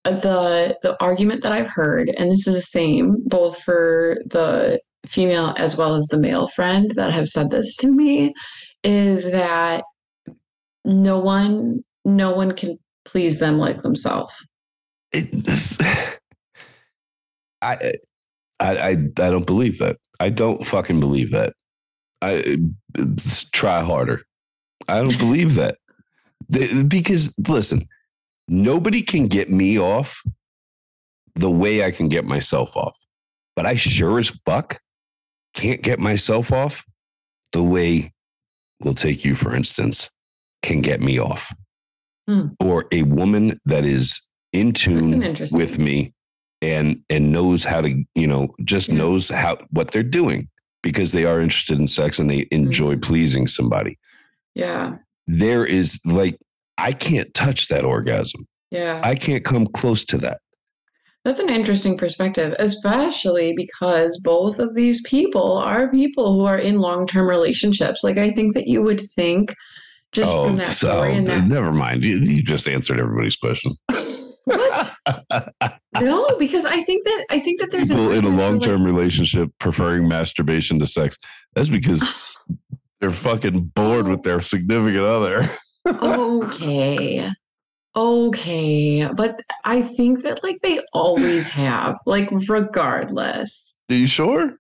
[0.06, 5.54] the the argument that I've heard, and this is the same both for the female
[5.58, 8.34] as well as the male friend that have said this to me,
[8.84, 9.84] is that
[10.86, 14.34] no one no one can please them like themselves.
[17.62, 17.94] I,
[18.60, 19.98] I, I, I don't believe that.
[20.20, 21.54] I don't fucking believe that.
[22.22, 22.58] I
[23.52, 24.22] try harder.
[24.88, 25.78] I don't believe that.
[26.88, 27.88] Because listen,
[28.48, 30.22] nobody can get me off
[31.36, 32.96] the way I can get myself off.
[33.56, 34.80] But I sure as fuck
[35.54, 36.84] can't get myself off
[37.52, 38.14] the way
[38.82, 40.10] we'll take you, for instance,
[40.64, 41.54] can get me off.
[42.28, 42.48] Hmm.
[42.60, 44.22] Or a woman that is
[44.54, 46.14] in tune with me
[46.62, 48.96] and and knows how to, you know, just Yeah.
[48.96, 50.48] knows how what they're doing
[50.84, 53.02] because they are interested in sex and they enjoy Mhm.
[53.02, 53.98] pleasing somebody.
[54.56, 54.98] Yeah.
[55.28, 56.38] There is like
[56.78, 58.46] I can't touch that orgasm.
[58.72, 59.02] Yeah.
[59.04, 60.40] I can't come close to that.
[61.26, 66.80] That's an interesting perspective, especially because both of these people are people who are in
[66.80, 68.02] long-term relationships.
[68.04, 69.54] Like I think that you would think
[70.14, 72.04] just from oh, that so story and that never mind.
[72.04, 73.74] You, you just answered everybody's question.
[74.46, 74.94] what?
[76.00, 78.60] No, because I think that I think that there's People in a argument for, long
[78.60, 81.18] like- term relationship preferring masturbation to sex.
[81.56, 82.38] That's because
[83.02, 85.50] they're fucking bored with their significant other.
[85.88, 87.30] okay
[87.96, 94.56] okay but i think that like they always have like regardless Are you sure?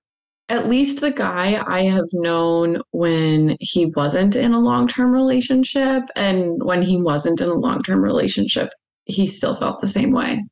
[0.49, 6.63] at least the guy i have known when he wasn't in a long-term relationship and
[6.63, 8.69] when he wasn't in a long-term relationship
[9.05, 10.43] he still felt the same way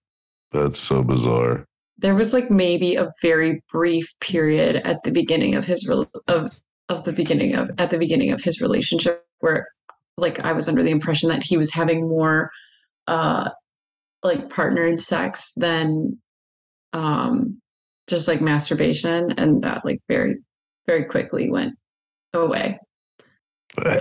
[0.52, 1.66] That's so bizarre.
[1.98, 6.60] there was like maybe a very brief period at the beginning of his rel of
[6.90, 9.68] of the beginning of at the beginning of his relationship where
[10.20, 12.50] like I was under the impression that he was having more
[13.08, 13.50] uh
[14.24, 16.18] like partnered sex than
[16.94, 17.62] um
[18.08, 20.38] just like masturbation and that like very
[20.88, 21.76] very quickly went
[22.34, 22.80] away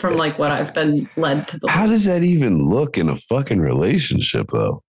[0.01, 1.75] from like what I've been led to believe.
[1.75, 4.83] How does that even look in a fucking relationship though?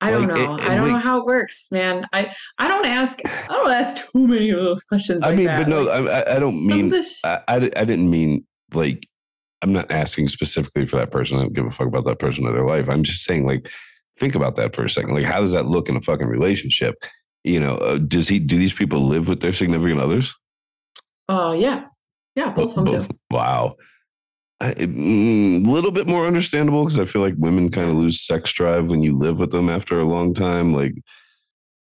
[0.00, 0.54] I don't like, know.
[0.56, 2.06] it, I don't know how it works, man.
[2.12, 5.22] I I don't ask I don't ask too many of those questions.
[5.22, 5.58] I like mean, that.
[5.58, 6.94] but no, Like, I, I- don't mean,
[7.24, 9.06] I, I, I didn't mean like,
[9.62, 11.38] I'm not asking specifically for that person.
[11.38, 12.88] I don't give a fuck about that person or their life.
[12.88, 13.70] I'm just saying, like,
[14.18, 15.14] think about that for a second.
[15.14, 16.96] Like, how does that look in a fucking relationship?
[17.44, 20.34] You know, uh, does he, do these people live with their significant others?
[21.28, 21.86] Oh yeah,
[22.34, 23.06] yeah, both of them do.
[23.30, 23.76] Wow.
[24.60, 28.52] A mm, little bit more understandable because I feel like women kind of lose sex
[28.52, 30.72] drive when you live with them after a long time.
[30.72, 30.94] Like,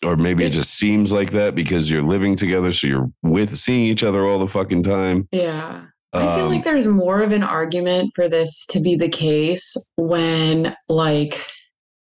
[0.04, 3.84] or maybe It- just seems like that because you're living together, so you're with seeing
[3.86, 5.28] each other all the fucking time.
[5.30, 5.86] Yeah.
[6.14, 9.74] I feel Um, like there's more of an argument for this to be the case
[9.96, 11.44] when like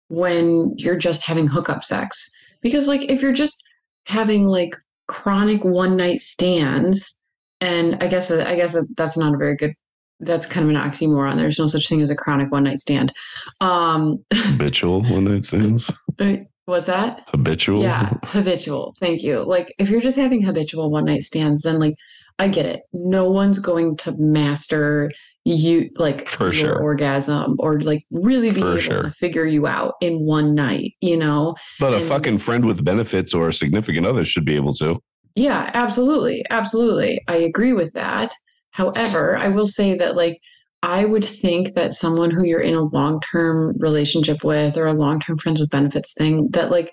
[0.09, 2.30] when you're just having hookup sex.
[2.62, 3.62] Because like if you're just
[4.07, 4.74] having like
[5.07, 7.18] chronic one night stands
[7.61, 9.74] and I guess I guess that's not a very good
[10.20, 11.36] that's kind of an oxymoron.
[11.36, 13.12] There's no such thing as a chronic one night stand.
[13.61, 15.90] Um habitual one night stands.
[16.66, 17.28] what's that?
[17.28, 17.82] Habitual.
[17.82, 18.94] Yeah, habitual.
[19.01, 19.42] Thank you.
[19.44, 21.94] Like if you're just having habitual one night stands, then like
[22.39, 22.80] I get it.
[22.93, 25.11] No one's going to master
[25.45, 26.78] you like For your sure.
[26.82, 29.03] orgasm or like really be For able sure.
[29.05, 31.55] to figure you out in one night, you know?
[31.80, 35.01] But a fucking friend with benefits or a significant other should be able to.
[35.34, 36.45] Yeah, absolutely.
[36.51, 37.20] Absolutely.
[37.28, 38.32] I agree with that.
[38.72, 40.39] However, I will say that like
[40.82, 45.39] I would think that someone who you're in a long-term relationship with or a long-term
[45.39, 46.93] friends with benefits thing that like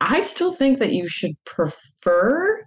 [0.00, 2.64] I still think that you should prefer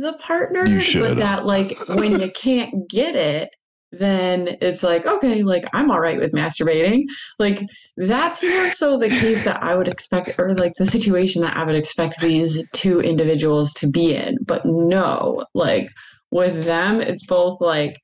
[0.00, 3.50] the partner You but that like when you can't get it
[3.90, 7.04] then it's like okay like I'm all right with masturbating
[7.38, 7.62] like
[7.96, 11.64] that's more so the case that I would expect or like the situation that I
[11.64, 15.88] would expect these two individuals to be in but no like
[16.30, 17.98] with them it's both like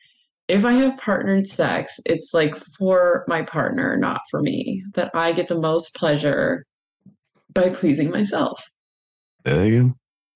[0.46, 4.84] if I have partnered sex, it's like for my partner, not for me.
[4.92, 6.66] That I get the most pleasure
[7.54, 8.60] by pleasing myself
[9.44, 9.94] There you go.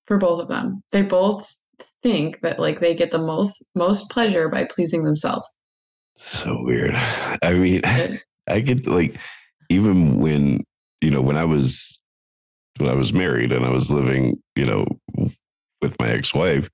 [0.09, 0.83] For both of them.
[0.91, 1.55] They both
[2.03, 5.47] think that like they get the most most pleasure by pleasing themselves.
[6.17, 6.95] So weird.
[6.95, 7.83] I mean,
[8.49, 9.17] I get like
[9.69, 10.63] even when
[11.01, 12.01] you know when I was
[12.79, 14.87] when I was married and I was living, you know,
[15.83, 16.69] with my ex-wife,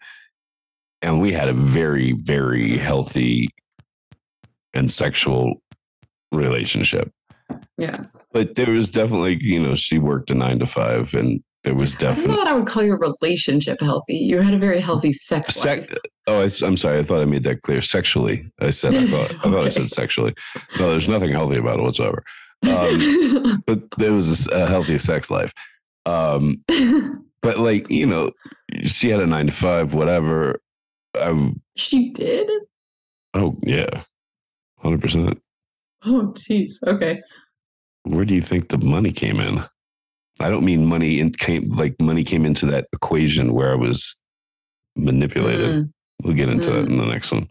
[1.03, 3.49] and we had a very very healthy
[4.73, 5.61] and sexual
[6.33, 7.11] relationship.
[7.77, 8.05] Yeah.
[8.33, 11.95] But there was definitely, you know, she worked a nine to five, and there was
[11.95, 12.25] definitely.
[12.25, 14.17] I don't know that I would call your relationship healthy.
[14.17, 15.99] You had a very healthy sex Sec- life.
[16.27, 16.99] oh, I, am sorry.
[16.99, 17.81] I thought I made that clear.
[17.81, 18.95] Sexually, I said.
[18.95, 19.33] I thought.
[19.33, 20.35] I thought I said sexually.
[20.79, 22.23] No, there's nothing healthy about it whatsoever.
[22.69, 25.53] Um, but there was a healthy sex life.
[26.07, 26.63] Um,
[27.43, 28.31] but like you know,
[28.83, 30.61] she had a nine to five, whatever.
[31.15, 32.51] I, she did.
[33.33, 34.03] oh yeah,
[34.79, 35.41] hundred percent.
[36.05, 36.75] Oh, jeez.
[36.87, 37.23] Okay.
[38.03, 39.65] Where do you think the money came in?
[40.41, 44.17] I don't mean money in came like money came into that equation where I was
[44.97, 45.71] manipulated.
[45.71, 47.49] Mm, We'll get into that in the next one.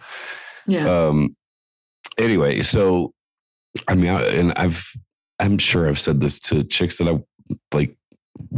[0.68, 0.90] yeah.
[0.90, 1.30] Um.
[2.18, 3.14] Anyway, so
[3.88, 4.86] I mean, I, and I've
[5.40, 7.20] I'm sure I've said this to chicks that I
[7.74, 7.96] like.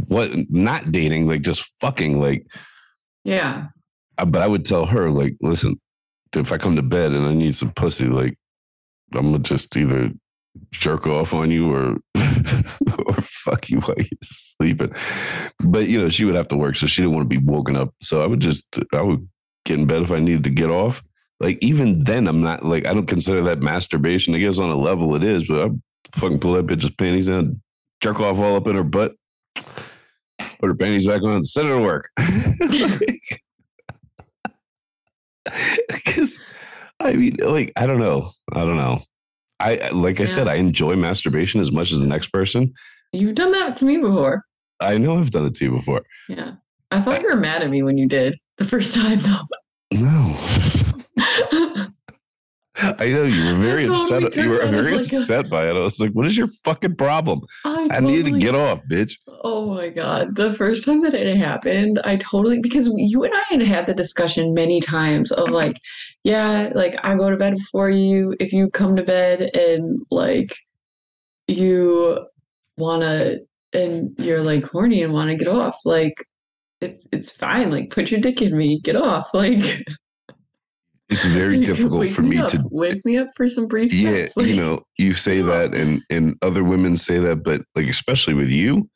[0.08, 2.46] What not dating, like just fucking, like.
[3.24, 3.66] yeah.
[4.18, 5.78] uh, But I would tell her, like, listen,
[6.34, 8.38] if I come to bed and I need some pussy, like,
[9.12, 10.10] I'm gonna just either
[10.72, 11.96] jerk off on you or
[13.06, 14.92] or fuck you while you're sleeping.
[15.60, 17.76] But you know, she would have to work, so she didn't want to be woken
[17.76, 17.94] up.
[18.00, 19.26] So I would just I would
[19.64, 21.02] get in bed if I needed to get off.
[21.40, 24.34] Like even then, I'm not like I don't consider that masturbation.
[24.34, 25.70] I guess on a level it is, but I
[26.12, 27.60] fucking pull that bitch's panties down,
[28.00, 29.14] jerk off all up in her butt,
[29.54, 32.10] put her panties back on, send her to work.
[35.88, 36.40] Because
[37.00, 39.02] I mean, like I don't know, I don't know.
[39.60, 42.72] I I- like I said, I enjoy masturbation as much as the next person.
[43.12, 44.44] You've done that to me before.
[44.80, 46.02] I know I've done it to you before.
[46.28, 46.52] Yeah.
[46.90, 49.46] I thought you were mad at me when you did the first time, though.
[49.92, 50.36] No.
[52.78, 54.44] I know you were very That's all we upset.
[54.44, 54.62] You were.
[54.62, 55.70] I very like, upset by it.
[55.70, 57.40] I was like, "What is your fucking problem?
[57.64, 60.36] I, I needed to get off, bitch." Oh my god!
[60.36, 63.94] The first time that it happened, I totally because you and I had had the
[63.94, 65.80] discussion many times of like,
[66.26, 68.34] yeah, like I go to bed before you.
[68.40, 70.52] If you come to bed and like
[71.46, 72.26] you
[72.76, 73.36] wanna
[73.72, 76.14] and you're like horny and want to get off, like
[76.80, 77.70] it's it's fine.
[77.70, 79.28] Like put your dick in me, get off.
[79.34, 79.86] Like
[81.08, 82.64] It's very difficult for me up, to.
[82.72, 84.26] wake me up for some brief Yeah.
[84.34, 88.34] Like, you know, you say that, and and other women say that, but like especially
[88.34, 88.90] with you,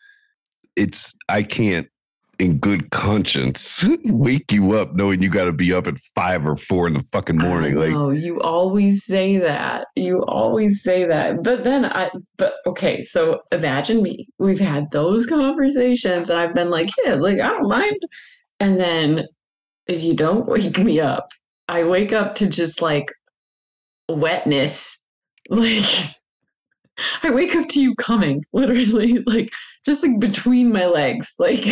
[0.74, 1.86] it's I can't,
[2.40, 6.56] in good conscience, wake you up knowing you got to be up at five or
[6.56, 7.74] four in the fucking morning.
[7.74, 9.88] Like, Oh, you always say that.
[9.94, 11.42] You always say that.
[11.42, 14.26] But then I but okay, so imagine me.
[14.38, 17.98] We've had those conversations and I've been like, yeah, like I don't mind.
[18.58, 19.26] And then
[19.86, 21.28] if you don't wake me up,
[21.68, 23.12] I wake up to just like
[24.08, 24.96] wetness.
[25.48, 25.84] Like
[27.24, 29.52] I wake up to you coming, literally, like
[29.84, 31.66] just like between my legs, like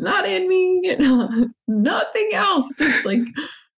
[0.00, 0.96] not in me,
[1.68, 3.20] nothing else, just like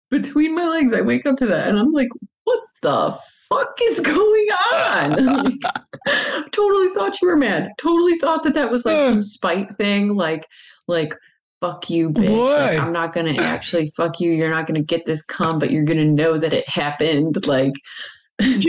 [0.09, 0.93] between my legs.
[0.93, 2.09] I wake up to that and I'm like,
[2.43, 3.17] what the
[3.49, 5.57] fuck is going on?
[6.07, 7.69] Like, totally thought you were mad.
[7.77, 10.47] Totally thought that that was like some spite thing, like,
[10.87, 11.13] like,
[11.61, 12.49] fuck you, bitch.
[12.57, 14.31] Like, I'm not gonna actually fuck you.
[14.31, 17.45] You're not gonna get this cum, but you're gonna know that it happened.
[17.45, 17.73] Like,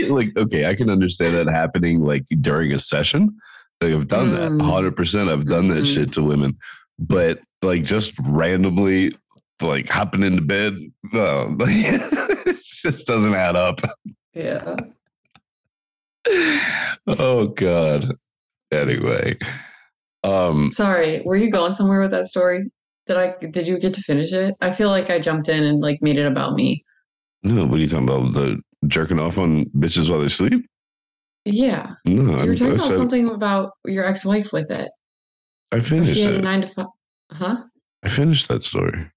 [0.07, 3.35] like okay, I can understand that happening like during a session.
[3.81, 4.61] Like I've done that, Mm.
[4.61, 5.29] hundred percent.
[5.29, 5.93] I've done that Mhm.
[5.95, 6.55] shit to women,
[6.99, 9.15] but like just randomly,
[9.61, 10.75] like hopping into bed,
[11.11, 13.79] no, it just doesn't add up.
[14.33, 14.75] yeah.
[17.07, 18.15] oh god.
[18.71, 19.37] Anyway,
[20.23, 22.71] um, Sorry, were you going somewhere with that story?
[23.07, 24.55] Did I did you get to finish it?
[24.61, 26.83] I feel like I jumped in and like made it about me.
[27.43, 28.33] no, what are you talking about?
[28.33, 30.65] The jerking off on bitches while they sleep?
[31.45, 31.91] Yeah.
[32.05, 34.89] No, You I, were talking about something about your ex-wife with it.
[35.73, 36.41] I finished She it.
[36.43, 36.85] nine to five.
[37.31, 37.63] Huh?
[38.03, 39.09] I finished that story.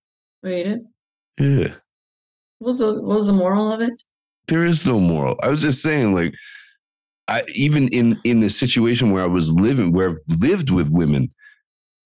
[0.42, 0.80] Wait, it.
[1.38, 1.74] Yeah.
[2.58, 3.92] What was the what was the moral of it?
[4.48, 5.36] there is no moral.
[5.42, 6.32] I was just saying, like,
[7.28, 11.28] I even in in the situation where I was living, where I've lived with women,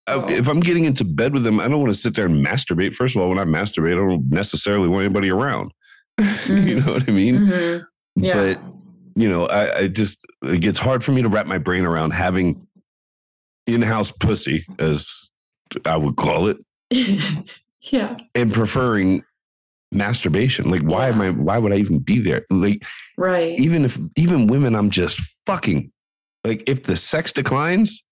[0.07, 0.29] I- Oh.
[0.29, 2.95] if I'm getting into bed with them, I don't want to sit there and masturbate.
[2.95, 5.71] First of all, when I masturbate, I don't necessarily want anybody around.
[6.19, 6.87] you Mhm.
[6.87, 7.37] know what I mean?
[7.41, 7.85] Mhm.
[8.17, 8.35] Yeah.
[8.35, 8.63] But
[9.17, 12.13] you know, I, I just it gets hard for me to wrap my brain around
[12.13, 12.67] having
[13.75, 15.31] in-house pussy, as
[15.85, 16.59] I would call it,
[17.81, 18.17] yeah.
[18.35, 19.23] and preferring
[19.93, 20.71] masturbation.
[20.71, 21.31] Like, why am I?
[21.31, 22.45] Why would I even be there?
[22.51, 22.85] Like,
[23.17, 23.59] Right.
[23.59, 25.91] even if even women I'm just fucking
[26.45, 28.05] like if the sex declines,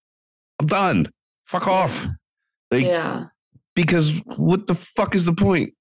[0.60, 1.10] I'm done.
[1.46, 2.06] Fuck off.
[2.70, 3.24] Like yeah.
[3.74, 5.72] because what the fuck is the point?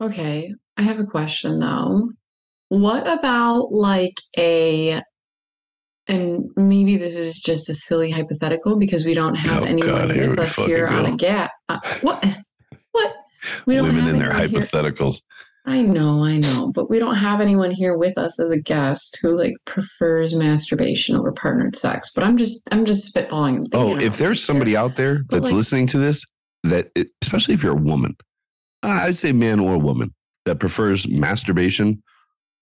[0.00, 0.54] Okay.
[0.76, 2.10] I have a question though.
[2.68, 5.02] What about like a
[6.10, 10.10] and maybe this is just a silly hypothetical because we don't have Oh, anyone God,
[10.10, 11.52] here with us here on a gap.
[11.68, 12.22] Uh, what?
[12.92, 13.14] What?
[13.66, 15.22] We don't Women have in their anyone here- hypotheticals.
[15.66, 19.18] I know, I know, but we don't have anyone here with us as a guest
[19.22, 22.10] who like prefers masturbation over partnered sex.
[22.14, 23.66] But I'm just, I'm just spitballing.
[23.74, 24.80] Oh, if there's somebody here.
[24.80, 26.24] out there that's like- listening to this,
[26.64, 28.16] that it, especially if you're a woman,
[28.82, 30.10] uh, I'd say man or woman
[30.46, 32.02] that prefers masturbation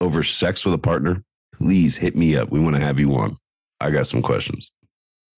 [0.01, 1.23] over sex with a partner,
[1.59, 2.51] please hit me up.
[2.51, 3.37] We want to have you on.
[3.81, 4.71] I got some questions.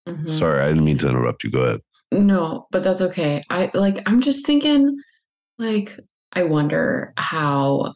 [0.09, 0.29] Mhm.
[0.29, 1.51] Sorry, I didn't mean to interrupt you.
[1.51, 1.81] Go ahead.
[2.13, 3.43] No, but that's okay.
[3.51, 4.97] I like I'm just thinking
[5.59, 5.99] like
[6.33, 7.95] I wonder how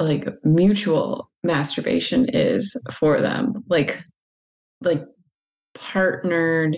[0.00, 3.64] like mutual masturbation is for them.
[3.68, 3.98] Like
[4.80, 5.04] like
[5.74, 6.76] partnered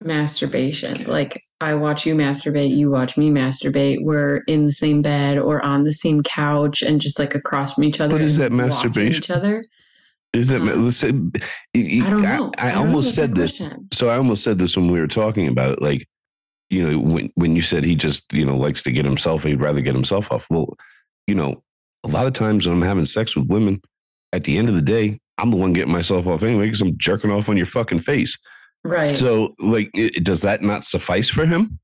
[0.00, 1.04] masturbation.
[1.04, 3.98] Like I watch you masturbate, you watch me masturbate.
[4.02, 7.84] We're in the same bed or on the same couch and just like across from
[7.84, 8.14] each other.
[8.14, 9.22] What is that masturbation?
[9.22, 9.64] Each other.
[10.34, 10.72] Is that Huh.
[10.72, 11.32] Um, listen?
[11.76, 12.52] I, I don't know.
[12.58, 12.80] I, don't know.
[12.80, 13.58] almost said this.
[13.58, 13.88] question.
[13.92, 15.80] So I almost said this when we were talking about it.
[15.80, 16.06] Like,
[16.70, 19.60] you know, when when you said he just you know likes to get himself, he'd
[19.60, 20.46] rather get himself off.
[20.50, 20.76] Well,
[21.26, 21.62] you know,
[22.02, 23.80] a lot of times when I'm having sex with women,
[24.32, 26.98] at the end of the day, I'm the one getting myself off anyway because I'm
[26.98, 28.36] jerking off on your fucking face.
[28.84, 29.16] Right.
[29.16, 29.90] So, like,
[30.22, 31.78] does that not suffice for him?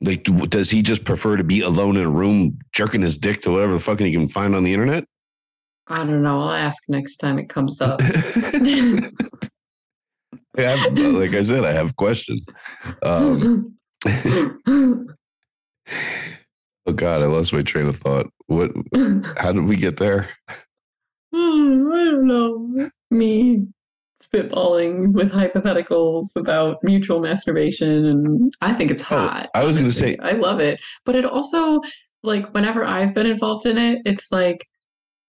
[0.00, 3.50] Like, does he just prefer to be alone in a room jerking his dick to
[3.50, 5.04] whatever the fucking he can find on the internet?
[5.86, 6.40] I don't know.
[6.40, 8.00] I'll ask next time it comes up.
[10.56, 12.46] Have, like I said, I have questions.
[13.02, 13.76] Um,
[14.06, 15.06] oh
[16.94, 18.30] God, I lost my train of thought.
[18.46, 18.70] What?
[19.36, 20.28] How did we get there?
[20.48, 20.56] I
[21.34, 22.90] don't know.
[23.10, 23.66] Me
[24.34, 29.50] spitballing with hypotheticals about mutual masturbation, and I think it's Oh, hot.
[29.54, 31.80] I was gonna say- I love it, but it also
[32.22, 34.66] like whenever I've been involved in it, it's like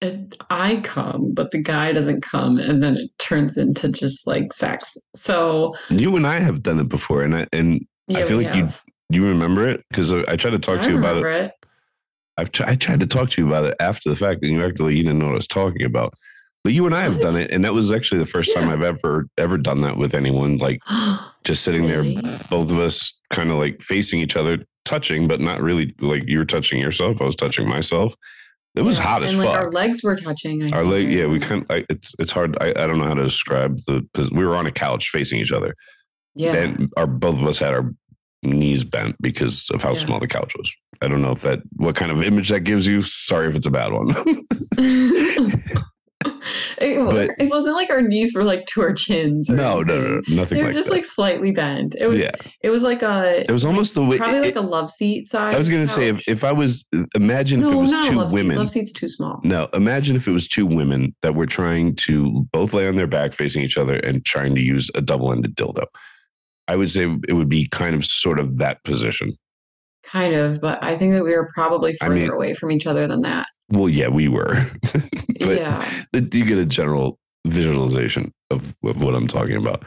[0.02, 4.54] it, I come, but the guy doesn't come, and then it turns into just like
[4.54, 4.98] sex.
[5.16, 8.66] So You and I have done it before, and I and yeah, feel like you
[8.66, 8.82] have.
[9.10, 11.26] you remember it because I, I tried to talk I to you about it.
[11.26, 11.52] it.
[12.38, 14.64] I've t- I tried to talk to you about it after the fact, and you
[14.64, 16.14] acted like you didn't know what I was talking about.
[16.66, 18.82] But you and I have done it, and that was actually the first time I've
[18.82, 20.58] ever ever done that with anyone.
[20.58, 20.80] Like
[21.44, 22.16] just sitting Really?
[22.20, 26.28] there, both of us kind of like facing each other, touching, but not really like
[26.28, 27.22] you were touching yourself.
[27.22, 28.16] I was touching myself.
[28.74, 29.56] It was Yeah, hot as and like fuck.
[29.58, 30.64] our legs were touching.
[30.64, 32.58] I Our think, leg, yeah, we kind of, it's, it's hard.
[32.60, 35.40] I, I don't know how to describe the, because we were on a couch facing
[35.40, 35.76] each other
[36.34, 36.56] Yeah.
[36.56, 37.94] and our, both of us had our
[38.44, 40.00] knees bent because of how Yeah.
[40.06, 40.76] small the couch was.
[41.02, 43.02] I don't know if that, what kind of image that gives you.
[43.04, 44.14] Sorry if it's a bad one.
[46.80, 49.50] it, But- it wasn't like our knees were like to our chins.
[49.50, 50.24] No, no, anything.
[50.36, 50.96] no, nothing They were like just that.
[50.96, 51.96] like slightly bent.
[52.00, 52.18] It was.
[52.18, 52.32] yeah.
[52.62, 53.42] It was like a.
[53.42, 55.56] It was almost the way, probably it- like a love seat size.
[55.56, 58.56] I was going to say, if, if I was, imagine if it was two women.
[58.56, 58.58] Seat.
[58.60, 59.40] Love seat's too small.
[59.44, 63.08] No, imagine if it was two women that were trying to both lay on their
[63.08, 65.86] back facing each other and trying to use a double ended dildo.
[66.68, 69.34] I would say it would be kind of sort of that position.
[70.04, 72.86] Kind of, but I think that we were probably I further mean- away from each
[72.88, 73.48] other than that.
[73.70, 74.66] Well, yeah, we were.
[75.40, 76.04] but yeah.
[76.14, 79.84] you get a general visualization of, of what I'm talking about.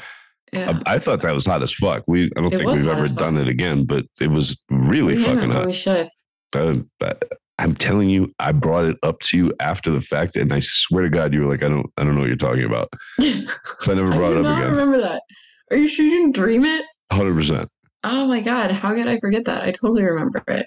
[0.53, 0.79] Yeah.
[0.87, 2.05] I, I thought that was hot as fuck.
[2.07, 5.23] We I don't It think we've ever done it again, but it was really we
[5.25, 5.67] fucking hot.
[5.67, 6.09] we should.
[6.51, 7.25] But
[7.59, 11.03] I'm telling you, I brought it up to you after the fact, and I swear
[11.05, 12.89] to God, you were like, I don't, I don't know what you're talking about.
[13.81, 14.71] So I never brought do it up again.
[14.71, 15.23] remember that.
[15.71, 16.85] Are you sure you didn't dream it?
[17.13, 17.69] Hundred percent.
[18.05, 19.63] Oh my god, how could I forget that?
[19.63, 20.67] I totally remember it.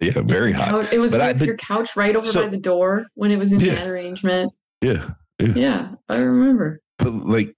[0.00, 0.92] Yeah, very hot.
[0.92, 3.36] It was But I- but- your couch right over so- by the door when it
[3.38, 3.74] was in Yeah.
[3.74, 4.52] that arrangement.
[4.80, 6.80] Yeah, Yeah, I remember.
[6.98, 7.54] but like,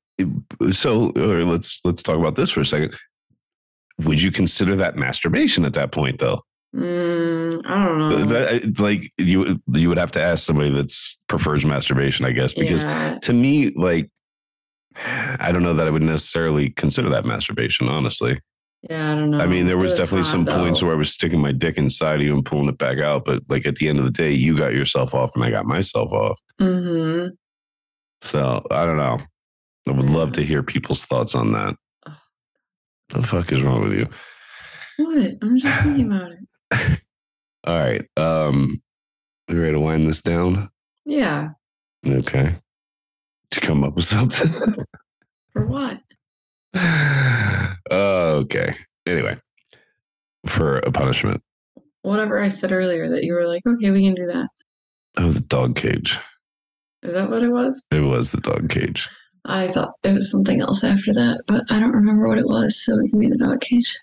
[0.72, 2.94] so or let's let's talk about this for a second.
[4.04, 6.42] Would you consider that masturbation at that point, though?
[6.74, 8.24] Mm, I don't know.
[8.24, 12.82] That, like you you would have to ask somebody that's prefers masturbation, I guess, because
[12.82, 14.10] yeah, to me, like,
[15.38, 18.40] I don't know that I would necessarily consider that masturbation, honestly.
[18.88, 19.38] Yeah, I don't know.
[19.38, 22.16] I mean, there was It definitely some points where I was sticking my dick inside
[22.16, 24.32] of you and pulling it back out, but like at the end of the day,
[24.32, 26.38] you got yourself off and I got myself off.
[26.60, 27.30] Mhm.
[28.22, 29.18] So I don't know.
[29.88, 31.74] I would love to hear people's thoughts on that.
[32.06, 32.12] Ugh.
[33.10, 34.08] The fuck is wrong with you?
[34.98, 35.32] What?
[35.42, 37.02] I'm just thinking about it.
[37.66, 38.04] All right.
[38.16, 38.80] Um,
[39.48, 40.70] you ready to wind this down?
[41.04, 41.50] Yeah.
[42.06, 42.56] Okay.
[43.52, 44.50] To come up with something.
[45.52, 45.98] For what?
[47.92, 48.74] okay.
[49.06, 49.38] Anyway,
[50.46, 51.42] for a punishment.
[52.02, 54.48] Whatever I said earlier that you were like, okay, we can do that.
[55.16, 56.18] Oh, the dog cage.
[57.02, 57.84] Is that what it was?
[57.90, 59.08] It was the dog cage.
[59.44, 62.84] I thought it was something else after that, but I don't remember what it was,
[62.84, 63.96] so it can be the dog cage.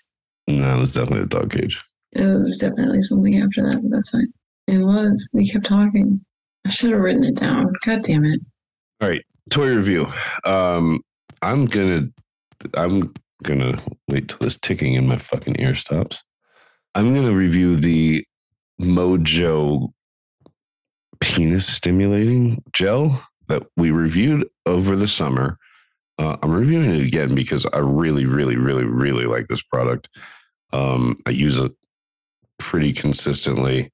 [0.46, 1.82] No, it was definitely the dog cage.
[2.12, 4.32] It was definitely something after that, but that's fine.
[4.66, 5.28] It was.
[5.32, 6.24] We kept talking.
[6.66, 7.72] I should have written it down.
[7.84, 8.40] God damn it.
[9.00, 10.06] All right, toy review.
[10.44, 11.00] Um,
[11.40, 12.08] I'm gonna,
[12.74, 13.78] I'm gonna
[14.08, 16.22] wait till this ticking in my fucking ear stops.
[16.94, 18.24] I'm gonna review the
[18.80, 19.88] Mojo
[21.20, 25.58] penis stimulating gel that we reviewed over the summer.
[26.18, 30.08] Uh, I'm reviewing it again because I really, really, really, really like this product.
[30.72, 31.72] Um, I use it
[32.58, 33.90] pretty consistently.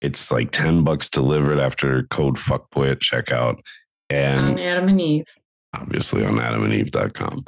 [0.00, 3.54] It's like 10 bucks delivered after code fuckboy at checkout.
[4.10, 5.24] On And Adam and Eve.
[5.74, 7.44] obviously on adamandeve.com.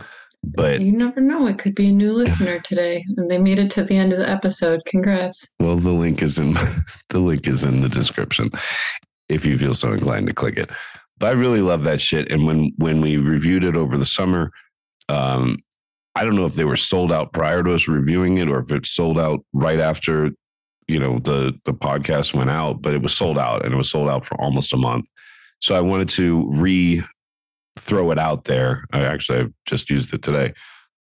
[0.55, 1.47] But You never know.
[1.47, 4.19] It could be a new listener today, and they made it to the end of
[4.19, 4.81] the episode.
[4.87, 5.47] Congrats.
[5.61, 6.55] well, the link is in
[7.11, 8.51] the link is in the description
[9.29, 10.71] if you feel so inclined to click it.
[11.19, 12.31] But I really love that shit.
[12.31, 14.51] And when when we reviewed it over the summer,
[15.09, 15.59] um,
[16.15, 18.71] I don't know if they were sold out prior to us reviewing it or if
[18.71, 20.31] it sold out right after
[20.89, 23.91] you know the the podcast went out, but it was sold out and it was
[23.91, 25.07] sold out for almost a month.
[25.61, 27.03] So I wanted to re
[27.79, 28.85] throw it out there.
[28.93, 30.53] I actually I just used it today.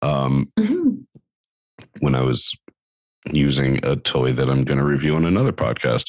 [0.02, 1.04] Um, Mhm.
[2.00, 2.54] when I was
[3.30, 6.06] using a toy that I'm going to review on another podcast.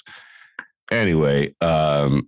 [0.92, 2.28] Anyway, um,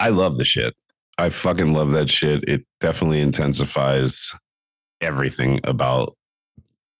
[0.00, 0.74] I love the shit.
[1.18, 2.44] I fucking love that shit.
[2.48, 4.30] It definitely intensifies
[5.00, 6.16] everything about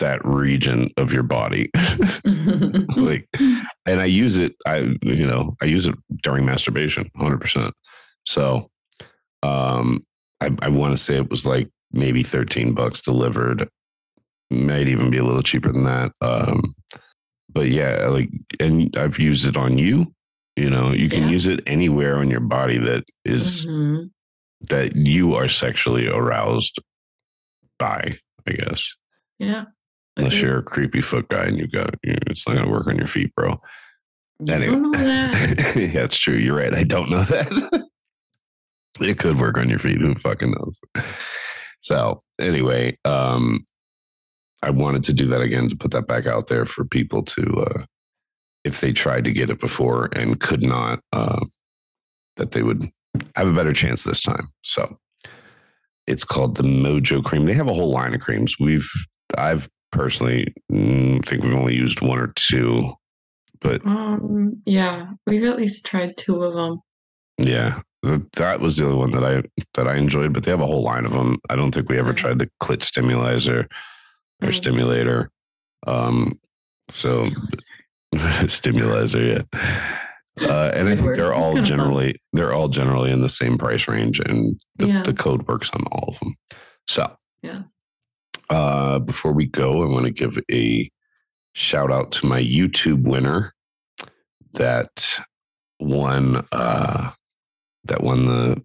[0.00, 1.70] that region of your body.
[2.96, 3.28] like,
[3.86, 4.54] and I use it.
[4.66, 7.72] I you know I use it during masturbation, hundred percent.
[8.26, 8.70] So,
[9.42, 10.04] um,
[10.40, 13.68] I, I want to say it was like maybe thirteen bucks delivered.
[14.50, 16.12] Might even be a little cheaper than that.
[16.20, 16.74] Um,
[17.52, 18.30] but yeah, like,
[18.60, 20.14] and I've used it on you.
[20.56, 21.28] You know, you can Yeah.
[21.30, 24.10] use it anywhere on your body that is Mhm.
[24.68, 26.78] that you are sexually aroused
[27.78, 28.18] by.
[28.46, 28.94] I guess
[29.38, 29.66] Yeah.
[30.16, 30.42] unless Agreed.
[30.48, 33.06] you're a creepy foot guy and you've got you it's not gonna work on your
[33.06, 33.60] feet, bro.
[34.40, 34.72] You Anyway.
[34.72, 35.58] don't know that.
[35.76, 36.36] yeah, it's true.
[36.36, 36.74] You're right.
[36.74, 37.87] I don't know that.
[39.00, 40.00] It could work on your feet.
[40.00, 40.80] Who fucking knows?
[41.80, 43.64] So anyway, um,
[44.62, 47.64] I wanted to do that again to put that back out there for people to,
[47.66, 47.84] uh,
[48.64, 51.44] if they tried to get it before and could not, uh,
[52.36, 52.84] that they would
[53.36, 54.48] have a better chance this time.
[54.62, 54.98] So
[56.06, 57.44] it's called the Mojo Cream.
[57.44, 58.56] They have a whole line of creams.
[58.58, 58.90] We've,
[59.36, 62.92] I've personally mm, think we've only used one or two,
[63.60, 66.80] but Um, yeah, we've at least tried two of them.
[67.38, 69.42] Yeah, that was the only one that I
[69.74, 70.32] that I enjoyed.
[70.32, 71.38] But they have a whole line of them.
[71.50, 72.16] I don't think we ever Mhm.
[72.16, 73.68] tried the clit stimulator
[74.42, 74.54] or Mm.
[74.54, 75.30] stimulator.
[75.86, 76.38] Um,
[76.88, 77.28] so
[78.46, 79.58] stimulator, yeah.
[80.40, 81.18] Uh, and I think word.
[81.18, 81.64] they're all fun.
[81.64, 85.02] generally they're all generally in the same price range, and the, Yeah.
[85.02, 86.34] the code works on all of them.
[86.86, 87.62] So, Yeah.
[88.50, 90.88] Uh, before we go, I want to give a
[91.54, 93.52] shout out to my YouTube winner
[94.54, 95.20] that
[95.80, 97.10] won uh,
[97.88, 98.62] that won the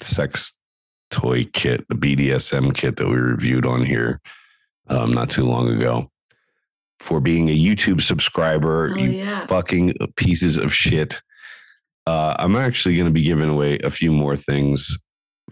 [0.00, 0.54] sex
[1.10, 4.20] toy kit, the BDSM kit that we reviewed on here
[4.88, 6.10] um, not too long ago.
[7.00, 9.46] For being a YouTube subscriber, Oh, you yeah.
[9.46, 11.22] fucking pieces of shit.
[12.06, 14.98] Uh, I'm actually going to be giving away a few more things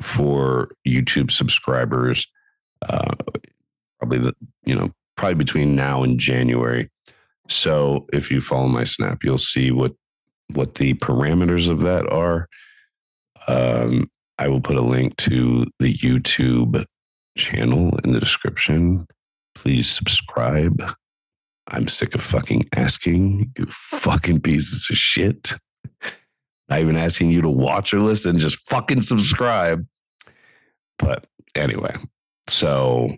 [0.00, 2.26] for YouTube subscribers.
[2.88, 3.14] Uh,
[3.98, 4.34] probably the
[4.64, 6.90] you know probably between now and January.
[7.48, 9.92] So if you follow my snap, you'll see what
[10.54, 12.48] what the parameters of that are.
[13.49, 16.84] Um, I will put a link to the YouTube
[17.36, 19.07] channel in the description.
[19.55, 20.82] Please subscribe.
[21.68, 25.55] I'm sick of fucking asking you fucking pieces of shit.
[26.68, 29.86] Not even asking you to watch or listen, just fucking subscribe.
[30.99, 31.94] But anyway,
[32.49, 33.11] so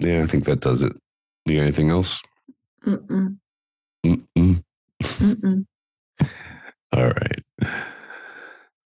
[0.00, 0.92] yeah, I think that does it.
[1.44, 2.20] You got anything else?
[2.86, 3.38] Mm-mm,
[4.04, 4.62] Mm-mm.
[5.02, 5.66] mm-mm.
[6.92, 7.42] All right.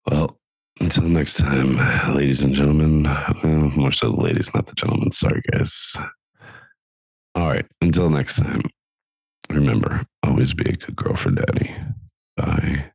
[0.07, 0.39] Well,
[0.83, 1.77] until next time,
[2.17, 3.05] ladies and gentlemen.
[3.05, 5.13] Well, more so the ladies, not the gentlemen.
[5.13, 5.97] Sorry, guys.
[7.35, 7.65] All right.
[7.81, 8.63] Until next time,
[9.49, 11.75] remember always be a good girl for daddy.
[12.37, 12.91] Bye.